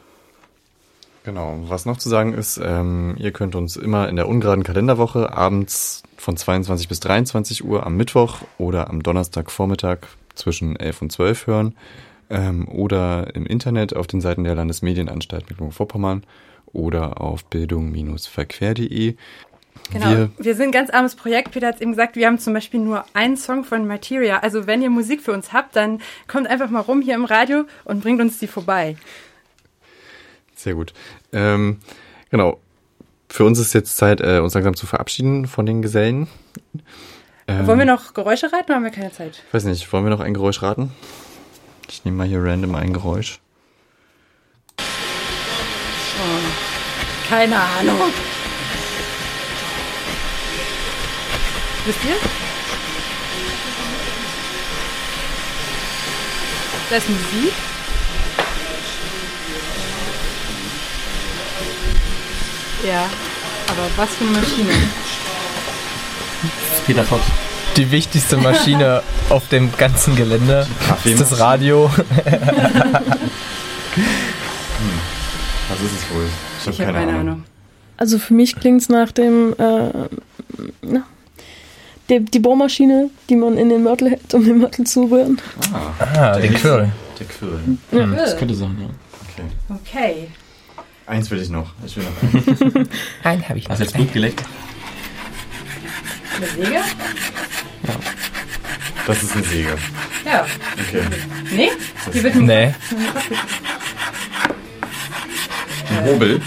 [1.24, 5.32] Genau, was noch zu sagen ist, ähm, ihr könnt uns immer in der ungeraden Kalenderwoche
[5.32, 10.00] abends von 22 bis 23 Uhr am Mittwoch oder am Donnerstagvormittag
[10.36, 11.76] zwischen 11 und 12 hören
[12.34, 16.24] ähm, oder im Internet auf den Seiten der Landesmedienanstalt Mecklenburg-Vorpommern
[16.74, 19.16] oder auf bildung-verquer.de.
[19.92, 20.10] Genau.
[20.10, 21.52] Wir, wir, sind ein ganz armes Projekt.
[21.52, 24.40] Peter hat es eben gesagt, wir haben zum Beispiel nur einen Song von Materia.
[24.40, 27.66] Also wenn ihr Musik für uns habt, dann kommt einfach mal rum hier im Radio
[27.86, 28.96] und bringt uns die vorbei.
[30.56, 30.94] Sehr gut.
[31.32, 31.80] Ähm,
[32.32, 32.60] genau.
[33.30, 36.28] Für uns ist jetzt Zeit, äh, uns langsam zu verabschieden von den Gesellen.
[37.48, 39.44] Ähm, wollen wir noch Geräusche raten oder haben wir keine Zeit?
[39.48, 40.92] Ich weiß nicht, wollen wir noch ein Geräusch raten?
[41.94, 43.40] Ich nehme mal hier random ein Geräusch.
[44.80, 44.84] Oh,
[47.30, 48.12] keine Ahnung.
[51.86, 52.16] Wisst ihr?
[56.90, 57.54] Da ist Musik.
[62.88, 63.08] Ja,
[63.68, 64.74] aber was für eine Maschine?
[66.88, 67.24] Peter Fox.
[67.78, 70.68] Die wichtigste Maschine auf dem ganzen Gelände
[71.04, 71.90] ist das Radio.
[71.96, 72.04] hm.
[75.70, 76.28] Was ist es wohl?
[76.60, 77.20] Ich habe keine, hab keine Ahnung.
[77.20, 77.44] Ahnung.
[77.98, 79.90] Also für mich klingt es nach dem äh,
[80.82, 81.04] na,
[82.10, 85.42] die, die Bohrmaschine, die man in den Mörtel hält, um den Mörtel zu rühren.
[85.74, 86.92] Ah, ah den Quirl.
[87.20, 87.60] Der Quirl.
[87.92, 88.06] Ja.
[88.08, 88.88] Das könnte sein, ja.
[89.32, 89.48] Okay.
[89.70, 90.28] Okay.
[91.06, 91.72] Eins will ich noch.
[91.86, 92.90] Ich will noch einen.
[93.24, 93.72] einen habe ich noch.
[93.72, 94.44] Hast du jetzt Blut geleckt?
[96.36, 96.80] Eine Säge?
[97.88, 97.96] Ja.
[99.06, 99.78] Das ist eine Säge.
[100.26, 100.46] Ja.
[100.80, 101.04] Okay.
[101.52, 101.70] Nee?
[102.06, 102.74] Das Die wird nee.
[105.90, 106.42] Ein Hobel.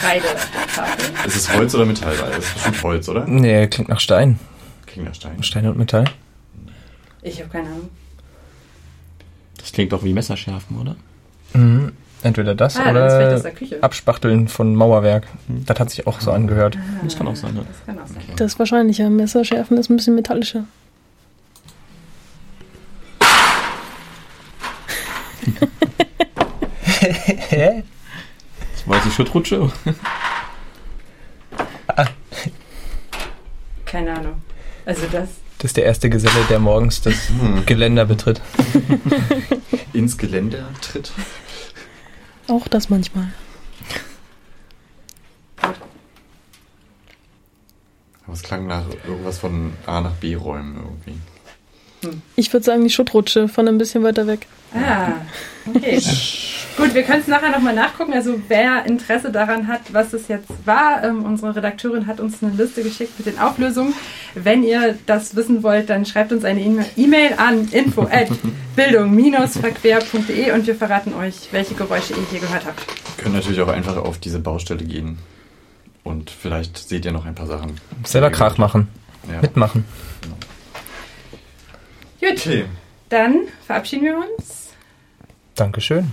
[0.00, 1.26] Kreidetafel.
[1.26, 2.14] Ist es Holz oder Metall?
[2.38, 3.26] Es ist bestimmt Holz, oder?
[3.26, 4.38] Nee, klingt nach Stein.
[4.86, 5.42] Klingt nach Stein.
[5.42, 6.04] Stein und Metall.
[7.22, 7.90] Ich habe keine Ahnung.
[9.58, 10.96] Das klingt doch wie Messerschärfen, oder?
[11.52, 11.92] Mhm.
[12.22, 13.42] Entweder das Ah, oder
[13.80, 15.26] Abspachteln von Mauerwerk.
[15.48, 16.76] Das hat sich auch so angehört.
[17.02, 17.64] Das kann auch sein, ne?
[17.66, 18.22] Das kann auch sein.
[18.36, 19.08] Das ist wahrscheinlicher.
[19.08, 20.64] Messerschärfen ist ein bisschen metallischer.
[27.50, 29.70] Das war jetzt die Schuttrutsche.
[33.84, 34.42] Keine Ahnung.
[34.86, 35.28] Also das.
[35.58, 37.66] Das ist der erste Geselle, der morgens das Hm.
[37.66, 38.40] Geländer betritt.
[39.92, 41.12] Ins Geländer tritt.
[42.48, 43.28] Auch das manchmal.
[48.24, 51.18] Aber es klang nach irgendwas von A nach B räumen irgendwie.
[52.36, 54.46] Ich würde sagen, die Schuttrutsche von ein bisschen weiter weg.
[54.74, 55.12] Ah,
[55.74, 56.00] okay.
[56.80, 58.14] Gut, wir können es nachher nochmal nachgucken.
[58.14, 62.52] Also wer Interesse daran hat, was es jetzt war, ähm, unsere Redakteurin hat uns eine
[62.52, 63.92] Liste geschickt mit den Auflösungen.
[64.34, 68.28] Wenn ihr das wissen wollt, dann schreibt uns eine E-Mail an info at
[68.76, 72.82] bildung-verquer.de und wir verraten euch, welche Geräusche ihr hier gehört habt.
[73.18, 75.18] Können natürlich auch einfach auf diese Baustelle gehen.
[76.02, 77.78] Und vielleicht seht ihr noch ein paar Sachen.
[78.04, 78.88] Selber Krach machen.
[79.30, 79.42] Ja.
[79.42, 79.84] Mitmachen.
[82.20, 82.64] Gut, Okay.
[83.10, 84.70] dann verabschieden wir uns.
[85.54, 86.12] Dankeschön.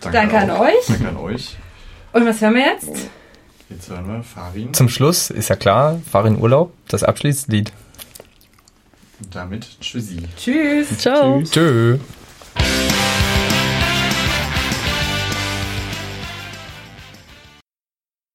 [0.00, 0.60] Danke an auch.
[0.60, 0.86] euch.
[0.86, 1.56] Danke an euch.
[2.12, 3.10] Und was hören wir jetzt?
[3.68, 4.72] Jetzt hören wir Farin.
[4.72, 7.72] Zum Schluss ist ja klar, fahr in Urlaub, das Abschließlied.
[9.20, 10.22] Und damit Tschüssi.
[10.36, 10.98] Tschüss.
[10.98, 11.42] Ciao.
[11.42, 11.98] Tschö.